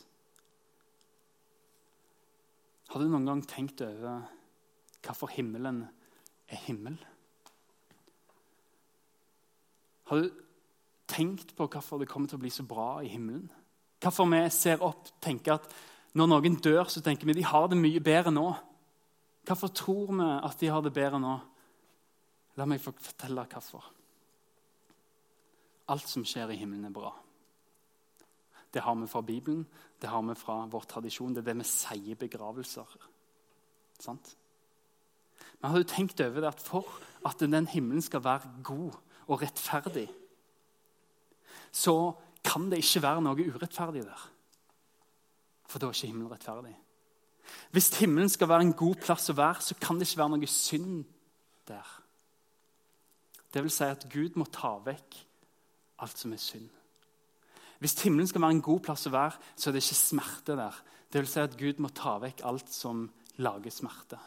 Har 2.92 3.00
du 3.00 3.08
noen 3.08 3.28
gang 3.28 3.42
tenkt 3.48 3.80
over 3.84 4.22
hvorfor 5.02 5.32
himmelen 5.32 5.82
er 6.48 6.60
himmel? 6.66 6.98
Har 10.10 10.20
du 10.20 10.42
tenkt 11.08 11.54
på 11.56 11.66
hvorfor 11.68 12.00
det 12.00 12.08
kommer 12.10 12.28
til 12.28 12.40
å 12.40 12.44
bli 12.44 12.52
så 12.52 12.64
bra 12.68 13.00
i 13.04 13.10
himmelen? 13.12 13.48
Hvorfor 14.02 14.28
vi 14.28 14.42
ser 14.52 14.82
opp 14.84 15.08
tenker 15.22 15.56
at 15.56 15.72
når 16.18 16.28
noen 16.28 16.58
dør, 16.60 16.84
så 16.92 17.00
tenker 17.04 17.28
vi 17.28 17.38
de 17.38 17.46
har 17.48 17.68
det 17.72 17.78
mye 17.80 18.00
bedre 18.04 18.32
nå. 18.34 18.50
Hvorfor 19.46 19.72
tror 19.74 20.12
vi 20.14 20.28
at 20.46 20.61
de 20.61 20.70
har 20.70 20.85
det 20.85 20.94
bedre 20.94 21.20
nå? 21.20 21.33
La 22.59 22.66
meg 22.68 22.83
få 22.83 22.92
fortelle 23.00 23.44
hvorfor. 23.48 23.85
Alt 25.92 26.09
som 26.09 26.24
skjer 26.24 26.52
i 26.52 26.59
himmelen, 26.61 26.87
er 26.87 26.94
bra. 26.94 27.11
Det 28.72 28.83
har 28.85 28.94
vi 28.96 29.09
fra 29.11 29.20
Bibelen, 29.20 29.66
det 30.00 30.09
har 30.09 30.22
vi 30.22 30.37
fra 30.38 30.62
vår 30.70 30.87
tradisjon. 30.88 31.35
Det 31.35 31.42
er 31.42 31.50
det 31.50 31.59
vi 31.61 31.68
sier 31.68 32.16
begravelser. 32.16 32.96
sant? 34.00 34.37
Men 35.61 35.70
har 35.70 35.78
du 35.78 35.85
tenkt 35.87 36.20
over 36.20 36.40
det 36.40 36.48
at 36.48 36.61
for 36.61 36.88
at 37.26 37.40
den 37.40 37.66
himmelen 37.66 38.02
skal 38.02 38.24
være 38.24 38.50
god 38.64 38.96
og 39.28 39.42
rettferdig, 39.42 40.09
så 41.72 42.12
kan 42.44 42.70
det 42.70 42.83
ikke 42.83 43.02
være 43.02 43.22
noe 43.22 43.46
urettferdig 43.55 44.02
der. 44.05 44.24
For 45.68 45.78
da 45.78 45.87
er 45.87 45.94
ikke 45.94 46.11
himmelen 46.11 46.33
rettferdig. 46.33 46.74
Hvis 47.72 47.90
himmelen 47.98 48.28
skal 48.28 48.48
være 48.48 48.68
en 48.68 48.76
god 48.76 49.00
plass 49.05 49.31
å 49.33 49.37
være, 49.37 49.64
så 49.64 49.76
kan 49.81 49.98
det 49.98 50.09
ikke 50.09 50.20
være 50.22 50.35
noe 50.35 50.50
synd 50.50 51.02
der. 51.68 51.88
Det 53.52 53.62
vil 53.64 53.72
si 53.72 53.85
at 53.85 54.07
Gud 54.12 54.38
må 54.40 54.46
ta 54.52 54.76
vekk 54.85 55.18
alt 56.02 56.18
som 56.18 56.33
er 56.33 56.40
synd. 56.40 56.68
Hvis 57.83 57.98
himmelen 58.05 58.28
skal 58.31 58.44
være 58.44 58.57
en 58.57 58.64
god 58.64 58.81
plass 58.87 59.09
å 59.11 59.14
være, 59.14 59.38
så 59.57 59.68
er 59.68 59.74
det 59.74 59.83
ikke 59.83 59.98
smerte 59.98 60.57
der. 60.59 60.76
Det 61.12 61.20
vil 61.20 61.28
si 61.28 61.42
at 61.42 61.57
Gud 61.59 61.81
må 61.83 61.90
ta 61.92 62.14
vekk 62.22 62.44
alt 62.48 62.70
som 62.72 63.05
lager 63.42 63.74
smerte. 63.74 64.20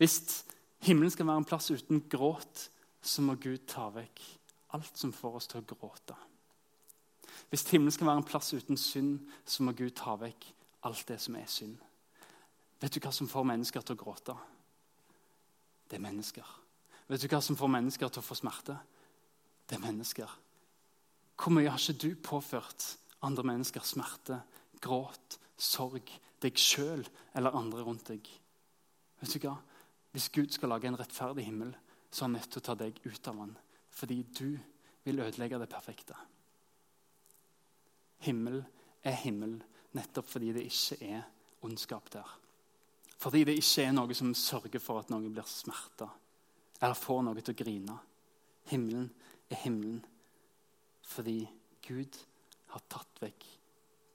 Hvis 0.00 0.44
himmelen 0.86 1.12
skal 1.12 1.28
være 1.28 1.42
en 1.42 1.48
plass 1.48 1.72
uten 1.74 2.04
gråt, 2.08 2.68
så 3.02 3.24
må 3.24 3.34
Gud 3.40 3.66
ta 3.68 3.88
vekk 3.92 4.22
alt 4.76 4.96
som 4.96 5.12
får 5.12 5.40
oss 5.40 5.50
til 5.50 5.60
å 5.60 5.68
gråte. 5.74 6.16
Hvis 7.50 7.66
himmelen 7.70 7.92
skal 7.94 8.06
være 8.06 8.22
en 8.22 8.26
plass 8.26 8.52
uten 8.54 8.78
synd, 8.78 9.18
så 9.44 9.64
må 9.66 9.74
Gud 9.74 9.90
ta 9.98 10.14
vekk 10.18 10.46
alt 10.86 11.08
det 11.08 11.18
som 11.20 11.36
er 11.36 11.48
synd. 11.50 11.76
Vet 12.80 12.94
du 12.94 13.00
hva 13.02 13.12
som 13.12 13.28
får 13.28 13.48
mennesker 13.50 13.84
til 13.84 13.98
å 13.98 14.00
gråte? 14.00 14.36
Det 15.90 15.98
er 15.98 16.04
mennesker. 16.04 16.46
Vet 17.10 17.24
du 17.24 17.28
hva 17.28 17.40
som 17.42 17.58
får 17.58 17.72
mennesker 17.74 18.08
til 18.08 18.22
å 18.22 18.24
få 18.24 18.38
smerte? 18.38 18.78
Det 19.66 19.76
er 19.76 19.82
mennesker. 19.82 20.30
Hvor 21.40 21.54
mye 21.56 21.72
har 21.72 21.82
ikke 21.82 22.06
du 22.06 22.14
påført 22.22 22.86
andre 23.26 23.44
mennesker 23.50 23.84
smerte, 23.84 24.38
gråt, 24.80 25.38
sorg, 25.58 26.08
deg 26.40 26.56
sjøl 26.56 27.02
eller 27.36 27.58
andre 27.58 27.84
rundt 27.84 28.12
deg? 28.12 28.30
Vet 29.20 29.34
du 29.34 29.42
hva? 29.44 29.58
Hvis 30.14 30.30
Gud 30.32 30.54
skal 30.54 30.72
lage 30.72 30.88
en 30.88 30.98
rettferdig 30.98 31.44
himmel, 31.46 31.74
så 32.10 32.24
er 32.24 32.28
han 32.28 32.38
nødt 32.38 32.50
til 32.50 32.62
å 32.62 32.66
ta 32.70 32.74
deg 32.78 32.96
ut 33.04 33.30
av 33.30 33.42
den. 33.42 33.56
Fordi 33.90 34.22
du 34.38 34.48
vil 35.04 35.22
ødelegge 35.22 35.60
det 35.60 35.70
perfekte. 35.70 36.16
Himmel 38.26 38.60
er 39.06 39.16
himmel 39.22 39.58
nettopp 39.96 40.28
fordi 40.28 40.52
det 40.56 40.66
ikke 40.68 40.98
er 41.08 41.22
ondskap 41.66 42.10
der. 42.12 42.36
Fordi 43.20 43.44
det 43.44 43.58
ikke 43.60 43.84
er 43.84 43.94
noe 43.96 44.16
som 44.16 44.32
sørger 44.36 44.80
for 44.82 45.00
at 45.00 45.10
noen 45.12 45.32
blir 45.32 45.48
smerta 45.48 46.08
eller 46.80 46.96
får 46.96 47.22
noe 47.26 47.42
til 47.44 47.52
å 47.52 47.60
grine. 47.60 47.96
Himmelen 48.70 49.10
er 49.50 49.60
himmelen 49.64 50.00
fordi 51.10 51.42
Gud 51.84 52.16
har 52.70 52.84
tatt 52.92 53.20
vekk 53.20 53.46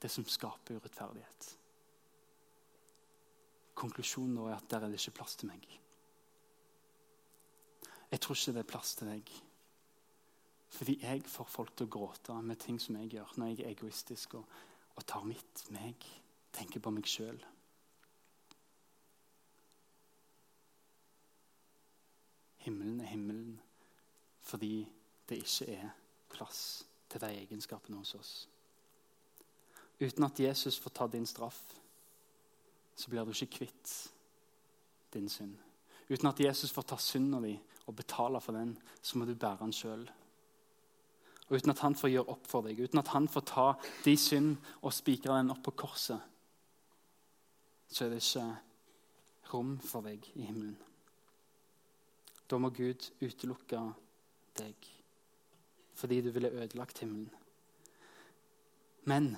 det 0.02 0.10
som 0.10 0.26
skaper 0.28 0.78
urettferdighet. 0.78 1.48
Konklusjonen 3.76 4.38
nå 4.38 4.46
er 4.48 4.56
at 4.56 4.68
der 4.70 4.86
er 4.86 4.92
det 4.92 5.00
ikke 5.00 5.18
plass 5.18 5.36
til 5.36 5.50
meg. 5.50 5.66
Jeg 8.10 8.22
tror 8.22 8.38
ikke 8.38 8.54
det 8.56 8.62
er 8.62 8.70
plass 8.70 8.94
til 8.96 9.10
deg. 9.10 9.32
Fordi 10.76 10.98
jeg 11.00 11.22
får 11.24 11.48
folk 11.48 11.70
til 11.72 11.86
å 11.86 11.92
gråte 11.94 12.34
med 12.44 12.58
ting 12.60 12.76
som 12.82 12.98
jeg 13.00 13.14
gjør, 13.14 13.30
når 13.40 13.52
jeg 13.52 13.62
er 13.62 13.70
egoistisk 13.72 14.34
og, 14.36 14.56
og 14.96 15.06
tar 15.08 15.22
mitt, 15.24 15.62
meg, 15.72 16.04
tenker 16.52 16.82
på 16.84 16.92
meg 16.92 17.08
sjøl. 17.08 17.38
Himmelen 22.66 23.00
er 23.00 23.08
himmelen 23.14 23.54
fordi 24.46 24.84
det 25.26 25.40
ikke 25.42 25.70
er 25.74 25.88
plass 26.30 26.60
til 27.10 27.24
de 27.24 27.32
egenskapene 27.40 27.98
hos 27.98 28.12
oss. 28.18 28.34
Uten 29.96 30.28
at 30.28 30.40
Jesus 30.44 30.76
får 30.78 30.94
ta 30.94 31.08
din 31.10 31.26
straff, 31.26 31.62
så 32.94 33.10
blir 33.10 33.24
du 33.24 33.32
ikke 33.32 33.64
kvitt 33.64 33.94
din 35.14 35.28
synd. 35.32 35.56
Uten 36.08 36.28
at 36.28 36.40
Jesus 36.40 36.70
får 36.70 36.86
ta 36.92 37.00
synda 37.00 37.40
di 37.42 37.56
og 37.86 37.96
betale 37.96 38.40
for 38.44 38.52
den, 38.52 38.76
så 39.02 39.18
må 39.18 39.24
du 39.24 39.34
bære 39.34 39.64
den 39.64 39.74
sjøl. 39.74 40.06
Og 41.48 41.56
uten 41.56 41.70
at 41.70 41.82
han 41.84 41.94
får 41.94 42.10
gjøre 42.10 42.32
opp 42.34 42.48
for 42.50 42.66
deg, 42.66 42.80
uten 42.82 42.98
at 42.98 43.12
han 43.14 43.28
får 43.30 43.44
ta 43.46 43.66
de 44.04 44.16
synd 44.18 44.56
og 44.82 44.94
spikre 44.94 45.38
den 45.38 45.52
opp 45.54 45.62
på 45.68 45.76
korset, 45.84 46.18
så 47.86 48.04
er 48.04 48.16
det 48.16 48.22
ikke 48.24 48.46
rom 49.52 49.76
for 49.78 50.06
deg 50.06 50.26
i 50.34 50.48
himmelen. 50.48 50.76
Da 52.50 52.58
må 52.58 52.70
Gud 52.74 53.10
utelukke 53.22 53.80
deg 54.58 54.92
fordi 55.96 56.18
du 56.20 56.28
ville 56.30 56.50
ødelagt 56.52 56.98
himmelen. 57.00 57.30
Men 59.08 59.30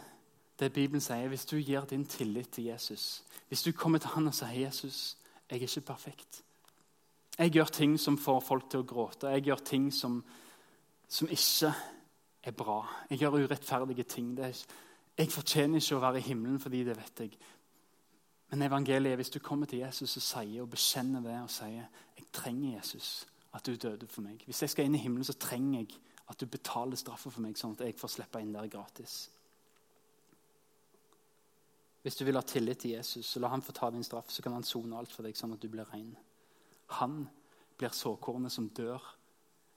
det 0.58 0.72
Bibelen 0.72 1.00
sier, 1.00 1.28
hvis 1.30 1.46
du 1.46 1.56
gir 1.56 1.84
din 1.86 2.06
tillit 2.06 2.48
til 2.50 2.64
Jesus, 2.64 3.22
hvis 3.48 3.62
du 3.62 3.72
kommer 3.72 3.98
til 3.98 4.10
han 4.10 4.26
og 4.26 4.34
sier 4.34 4.50
'Jesus, 4.50 5.16
jeg 5.50 5.56
er 5.56 5.62
ikke 5.62 5.80
perfekt', 5.80 6.42
jeg 7.38 7.50
gjør 7.50 7.64
ting 7.64 8.00
som 8.00 8.18
får 8.18 8.40
folk 8.40 8.70
til 8.70 8.80
å 8.80 8.86
gråte, 8.86 9.26
jeg 9.26 9.42
gjør 9.42 9.56
ting 9.64 9.92
som, 9.94 10.24
som 11.08 11.28
ikke 11.28 11.74
er 12.42 12.50
bra, 12.50 12.86
jeg 13.10 13.18
gjør 13.18 13.44
urettferdige 13.44 14.02
ting 14.02 14.38
Jeg 14.38 15.30
fortjener 15.30 15.80
ikke 15.80 15.96
å 15.96 16.00
være 16.00 16.18
i 16.18 16.26
himmelen 16.28 16.60
fordi 16.60 16.84
det 16.84 16.96
vet 16.96 17.20
jeg. 17.20 17.38
Men 18.50 18.62
evangeliet, 18.62 19.12
er 19.12 19.16
hvis 19.16 19.30
du 19.30 19.38
kommer 19.38 19.66
til 19.66 19.78
Jesus 19.78 20.16
og 20.16 20.22
sier 20.22 20.62
og 20.62 20.70
bekjenner 20.70 21.20
det 21.20 21.42
og 21.42 21.50
sier 21.50 21.88
'Jeg 22.16 22.26
trenger 22.32 22.76
Jesus, 22.76 23.26
at 23.54 23.66
du 23.66 23.74
døde 23.74 24.06
for 24.06 24.22
meg'. 24.22 24.44
Hvis 24.44 24.62
jeg 24.62 24.70
skal 24.70 24.84
inn 24.84 24.94
i 24.94 24.98
himmelen, 24.98 25.24
så 25.24 25.32
trenger 25.32 25.80
jeg 25.80 25.88
at 26.28 26.40
du 26.40 26.46
betaler 26.46 26.96
straffa 26.96 27.30
for 27.30 27.40
meg, 27.40 27.56
sånn 27.56 27.72
at 27.72 27.80
jeg 27.80 27.98
får 27.98 28.08
slippe 28.08 28.40
inn 28.40 28.52
der 28.52 28.68
gratis. 28.68 29.30
Hvis 32.02 32.16
du 32.16 32.24
vil 32.24 32.34
ha 32.34 32.40
tillit 32.40 32.78
til 32.78 32.90
Jesus, 32.90 33.26
så 33.26 33.40
la 33.40 33.48
han 33.48 33.62
få 33.62 33.72
ta 33.72 33.90
din 33.90 34.04
straff, 34.04 34.30
så 34.30 34.42
kan 34.42 34.52
han 34.52 34.62
sone 34.62 34.96
alt 34.96 35.12
for 35.12 35.22
deg, 35.22 35.36
sånn 35.36 35.52
at 35.52 35.60
du 35.60 35.68
blir 35.68 35.88
ren. 35.92 36.16
Han 36.86 37.28
blir 37.78 37.88
såkornet 37.88 38.52
som 38.52 38.68
dør 38.68 39.02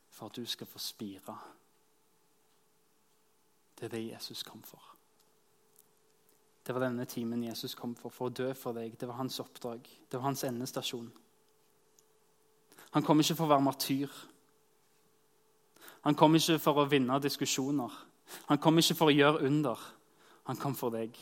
for 0.09 0.25
at 0.25 0.35
du 0.35 0.45
skal 0.45 0.67
få 0.67 0.79
spire. 0.79 1.37
Det 3.81 3.87
er 3.87 3.95
det 3.95 4.11
Jesus 4.11 4.43
kom 4.45 4.61
for. 4.61 4.81
Det 6.61 6.75
var 6.75 6.83
denne 6.85 7.07
timen 7.09 7.43
Jesus 7.43 7.73
kom 7.73 7.95
for, 7.97 8.13
for 8.13 8.29
å 8.29 8.33
dø 8.37 8.51
for 8.53 8.77
deg. 8.77 8.93
Det 8.93 9.07
var 9.09 9.17
hans 9.17 9.39
oppdrag. 9.41 9.81
Det 9.81 10.19
var 10.19 10.27
hans 10.27 10.43
endestasjon. 10.45 11.07
Han 12.91 13.07
kom 13.07 13.23
ikke 13.23 13.39
for 13.39 13.47
å 13.47 13.53
være 13.55 13.65
martyr. 13.65 14.13
Han 16.05 16.17
kom 16.19 16.37
ikke 16.37 16.59
for 16.61 16.83
å 16.83 16.85
vinne 16.91 17.17
diskusjoner. 17.25 17.97
Han 18.53 18.61
kom 18.61 18.77
ikke 18.77 18.99
for 19.01 19.09
å 19.09 19.17
gjøre 19.17 19.49
under. 19.49 19.89
Han 20.45 20.61
kom 20.61 20.77
for 20.77 20.93
deg. 20.93 21.17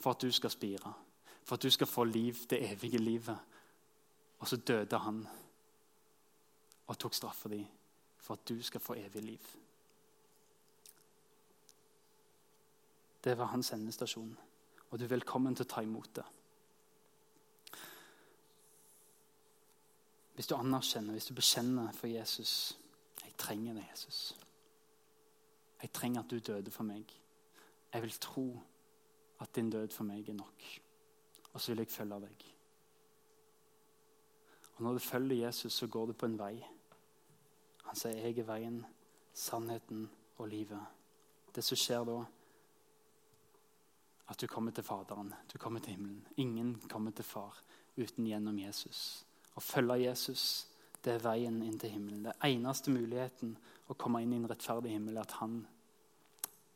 For 0.00 0.16
at 0.16 0.24
du 0.24 0.32
skal 0.32 0.56
spire. 0.56 0.96
For 1.44 1.60
at 1.60 1.68
du 1.68 1.68
skal 1.68 1.90
få 1.90 2.08
liv, 2.08 2.46
det 2.48 2.64
evige 2.72 3.04
livet. 3.04 3.56
Og 4.40 4.48
så 4.48 4.56
døde 4.56 5.04
han 5.04 5.26
og 6.88 6.98
tok 6.98 7.14
straffa 7.14 7.52
di 7.52 7.60
for 8.20 8.40
at 8.40 8.48
du 8.48 8.62
skal 8.64 8.80
få 8.80 8.96
evig 8.96 9.28
liv. 9.34 9.59
Det 13.24 13.38
var 13.38 13.44
hans 13.44 13.72
endestasjon, 13.72 14.38
og 14.90 14.98
du 14.98 15.04
er 15.04 15.08
velkommen 15.12 15.54
til 15.54 15.66
å 15.66 15.68
ta 15.68 15.82
imot 15.84 16.14
det. 16.16 16.24
Hvis 20.34 20.48
du 20.48 20.54
anerkjenner, 20.56 21.12
hvis 21.12 21.26
du 21.28 21.34
bekjenner 21.34 21.92
for 21.92 22.06
Jesus 22.06 22.78
'Jeg 23.24 23.36
trenger 23.36 23.74
deg, 23.74 23.88
Jesus. 23.90 24.36
Jeg 25.82 25.92
trenger 25.92 26.20
at 26.20 26.30
du 26.30 26.38
døde 26.38 26.70
for 26.70 26.82
meg. 26.82 27.04
Jeg 27.92 28.02
vil 28.02 28.10
tro 28.20 28.60
at 29.40 29.54
din 29.56 29.70
død 29.70 29.88
for 29.88 30.04
meg 30.04 30.28
er 30.28 30.32
nok. 30.32 30.80
Og 31.52 31.60
så 31.60 31.72
vil 31.72 31.78
jeg 31.78 31.88
følge 31.88 32.20
deg. 32.20 32.44
Og 34.74 34.82
Når 34.82 34.92
du 34.92 34.98
følger 34.98 35.46
Jesus, 35.46 35.72
så 35.72 35.86
går 35.86 36.06
du 36.06 36.12
på 36.12 36.26
en 36.26 36.38
vei. 36.38 36.66
Han 37.84 37.96
sier 37.96 38.12
'Jeg 38.12 38.38
er 38.38 38.42
veien, 38.42 38.86
sannheten 39.34 40.10
og 40.38 40.48
livet'. 40.48 40.86
Det 41.54 41.64
som 41.64 41.76
skjer 41.76 42.04
da, 42.04 42.24
at 44.30 44.38
du 44.38 44.46
kommer 44.46 44.70
til 44.72 44.86
Faderen, 44.86 45.34
du 45.52 45.58
kommer 45.58 45.82
til 45.82 45.96
himmelen. 45.96 46.26
Ingen 46.36 46.76
kommer 46.88 47.10
til 47.10 47.26
Far 47.26 47.56
uten 47.96 48.26
gjennom 48.26 48.58
Jesus. 48.58 49.24
Å 49.58 49.60
følge 49.60 50.04
Jesus 50.04 50.44
det 51.04 51.14
er 51.14 51.22
veien 51.24 51.62
inn 51.64 51.78
til 51.80 51.94
himmelen. 51.94 52.26
Det 52.26 52.34
er 52.36 52.52
eneste 52.52 52.92
muligheten 52.92 53.54
å 53.88 53.96
komme 53.98 54.20
inn 54.22 54.34
i 54.34 54.40
en 54.40 54.48
rettferdig 54.50 54.92
himmel, 54.92 55.16
er 55.16 55.24
at 55.24 55.38
han 55.40 55.62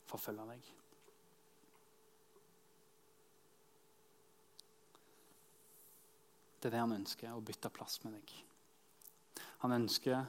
forfølger 0.09 0.49
deg. 0.55 0.71
Det 6.61 6.71
er 6.71 6.73
det 6.73 6.81
han 6.81 6.97
ønsker, 6.97 7.35
å 7.37 7.45
bytte 7.45 7.73
plass 7.77 7.99
med 8.07 8.17
deg. 8.17 8.33
Han 9.67 9.77
ønsker 9.77 10.25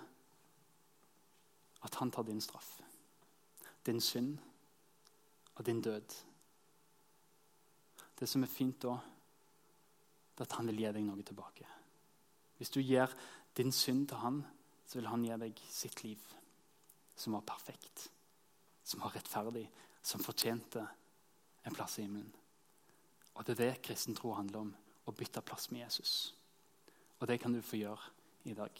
at 1.87 1.99
han 2.01 2.11
tar 2.11 2.27
din 2.27 2.43
straff, 2.43 2.81
din 3.87 4.01
synd 4.03 4.35
og 5.55 5.63
din 5.65 5.79
død. 5.85 6.17
Det 8.19 8.27
som 8.29 8.43
er 8.43 8.51
fint 8.51 8.79
da, 8.83 8.95
det 10.35 10.43
er 10.43 10.49
at 10.49 10.57
han 10.59 10.69
vil 10.71 10.81
gi 10.83 10.91
deg 10.95 11.05
noe 11.07 11.23
tilbake. 11.23 11.67
Hvis 12.57 12.71
du 12.71 12.79
gir 12.79 13.11
din 13.57 13.71
synd 13.75 14.07
til 14.09 14.21
han, 14.21 14.41
så 14.85 14.99
vil 14.99 15.09
han 15.11 15.23
gi 15.25 15.37
deg 15.41 15.61
sitt 15.71 16.03
liv, 16.03 16.21
som 17.15 17.35
var 17.35 17.45
perfekt, 17.47 18.09
som 18.83 19.03
var 19.03 19.15
rettferdig, 19.15 19.65
som 20.05 20.23
fortjente 20.23 20.83
en 21.65 21.75
plass 21.75 21.97
i 21.99 22.05
himmelen. 22.05 22.31
Og 23.35 23.43
det 23.45 23.55
er 23.55 23.63
det 23.63 23.83
kristen 23.83 24.15
tro 24.15 24.35
handler 24.35 24.67
om. 24.67 24.73
Å 25.05 25.13
bytte 25.13 25.43
plass 25.45 25.67
med 25.69 25.83
Jesus. 25.83 26.33
Og 27.19 27.27
det 27.29 27.37
kan 27.41 27.53
du 27.53 27.61
få 27.61 27.77
gjøre 27.77 28.49
i 28.49 28.55
dag. 28.57 28.79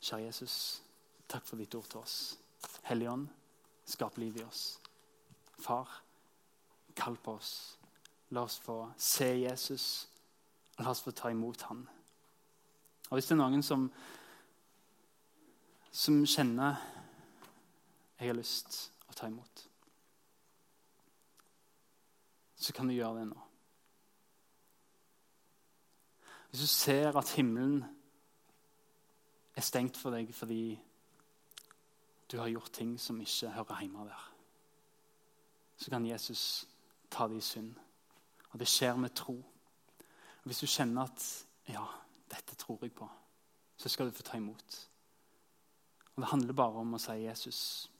Kjære 0.00 0.24
Jesus, 0.24 0.54
takk 1.28 1.44
for 1.44 1.60
ditt 1.60 1.74
ord 1.76 1.90
til 1.90 2.00
oss. 2.00 2.14
Hellige 2.88 3.12
Ånd, 3.12 3.26
skap 3.84 4.16
liv 4.20 4.38
i 4.40 4.44
oss. 4.46 4.78
Far, 5.60 5.90
kall 6.96 7.16
på 7.16 7.34
oss. 7.38 7.78
La 8.30 8.44
oss 8.46 8.58
få 8.58 8.92
se 8.96 9.26
Jesus. 9.40 10.08
La 10.78 10.90
oss 10.90 11.02
få 11.02 11.10
ta 11.10 11.30
imot 11.30 11.62
han. 11.62 11.88
Og 13.10 13.16
Hvis 13.16 13.26
det 13.26 13.34
er 13.34 13.42
noen 13.42 13.62
som, 13.66 13.88
som 15.90 16.22
kjenner 16.26 16.78
jeg 18.20 18.28
har 18.28 18.36
lyst 18.36 18.76
å 19.08 19.16
ta 19.16 19.26
imot, 19.26 19.64
så 22.60 22.74
kan 22.76 22.86
du 22.86 22.94
gjøre 22.94 23.22
det 23.22 23.30
nå. 23.30 23.46
Hvis 26.50 26.60
du 26.60 26.66
ser 26.66 27.16
at 27.16 27.32
himmelen 27.38 27.80
er 29.56 29.64
stengt 29.64 29.96
for 29.96 30.14
deg 30.14 30.30
fordi 30.34 30.78
du 32.30 32.38
har 32.38 32.50
gjort 32.52 32.72
ting 32.76 32.94
som 33.00 33.18
ikke 33.22 33.54
hører 33.56 33.80
hjemme 33.82 34.06
der, 34.06 34.26
så 35.80 35.90
kan 35.90 36.06
Jesus 36.06 36.68
ta 37.10 37.28
det 37.28 37.36
i 37.36 37.44
synd. 37.44 37.74
Og 38.50 38.58
det 38.58 38.68
skjer 38.68 38.96
med 38.96 39.14
tro. 39.14 39.34
Og 40.40 40.44
Hvis 40.44 40.60
du 40.60 40.66
kjenner 40.66 41.02
at 41.02 41.46
ja, 41.68 41.84
dette 42.30 42.56
tror 42.56 42.78
jeg 42.82 42.92
på, 42.92 43.08
så 43.76 43.88
skal 43.88 44.06
du 44.06 44.16
få 44.16 44.22
ta 44.22 44.36
imot. 44.36 44.88
Og 46.16 46.22
Det 46.22 46.30
handler 46.30 46.52
bare 46.52 46.82
om 46.82 46.94
å 46.94 46.98
si 46.98 47.12
'Jesus, 47.12 47.90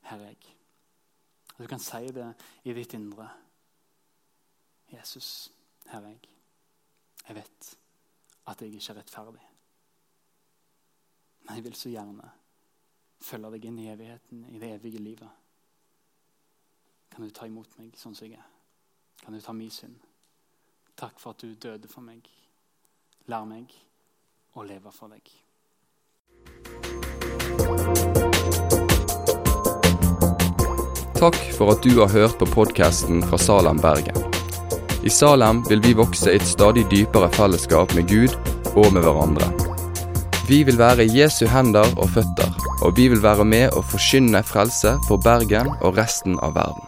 her 0.00 0.18
er 0.18 0.30
jeg'. 0.30 0.54
Og 1.54 1.58
Du 1.58 1.66
kan 1.66 1.78
si 1.78 2.06
det 2.06 2.34
i 2.64 2.72
ditt 2.72 2.94
indre. 2.94 3.30
'Jesus, 4.92 5.52
her 5.86 6.00
er 6.00 6.08
jeg'. 6.08 6.34
Jeg 7.28 7.36
vet 7.36 7.78
at 8.46 8.62
jeg 8.62 8.74
ikke 8.74 8.92
er 8.92 8.96
rettferdig. 8.96 9.48
Men 11.42 11.54
jeg 11.54 11.64
vil 11.64 11.74
så 11.74 11.88
gjerne 11.88 12.30
følge 13.20 13.50
deg 13.50 13.64
inn 13.64 13.78
i 13.78 13.88
evigheten, 13.92 14.44
i 14.44 14.58
det 14.58 14.74
evige 14.74 14.98
livet. 14.98 15.28
Kan 17.10 17.24
du 17.24 17.30
ta 17.30 17.46
imot 17.46 17.78
meg 17.78 17.96
sånn 17.98 18.14
som 18.14 18.28
jeg 18.28 18.38
er? 18.38 18.46
Kan 19.24 19.34
du 19.34 19.40
ta 19.42 19.52
min 19.52 19.70
synd? 19.70 19.98
Takk 20.98 21.18
for 21.18 21.34
at 21.34 21.42
du 21.42 21.54
døde 21.54 21.88
for 21.90 22.02
meg. 22.02 22.26
Lær 23.28 23.44
meg 23.46 23.74
å 24.54 24.64
leve 24.66 24.92
for 24.94 25.12
deg. 25.12 25.28
Takk 31.18 31.38
for 31.56 31.74
at 31.74 31.82
du 31.82 31.98
har 31.98 32.12
hørt 32.14 32.38
på 32.38 32.46
podkasten 32.46 33.24
fra 33.26 33.38
Salem, 33.42 33.80
Bergen. 33.82 34.18
I 35.02 35.10
Salem 35.10 35.64
vil 35.68 35.82
vi 35.82 35.94
vokse 35.98 36.30
i 36.30 36.38
et 36.38 36.46
stadig 36.46 36.86
dypere 36.90 37.30
fellesskap 37.34 37.94
med 37.98 38.06
Gud 38.10 38.34
og 38.74 38.92
med 38.94 39.02
hverandre. 39.02 39.50
Vi 40.48 40.62
vil 40.64 40.78
være 40.78 41.10
Jesu 41.10 41.44
hender 41.50 41.90
og 41.98 42.10
føtter, 42.14 42.54
og 42.82 42.96
vi 42.96 43.10
vil 43.12 43.22
være 43.22 43.44
med 43.44 43.74
å 43.76 43.82
forkynne 43.84 44.42
frelse 44.46 44.96
for 45.08 45.20
Bergen 45.22 45.74
og 45.78 45.98
resten 45.98 46.38
av 46.38 46.54
verden. 46.58 46.87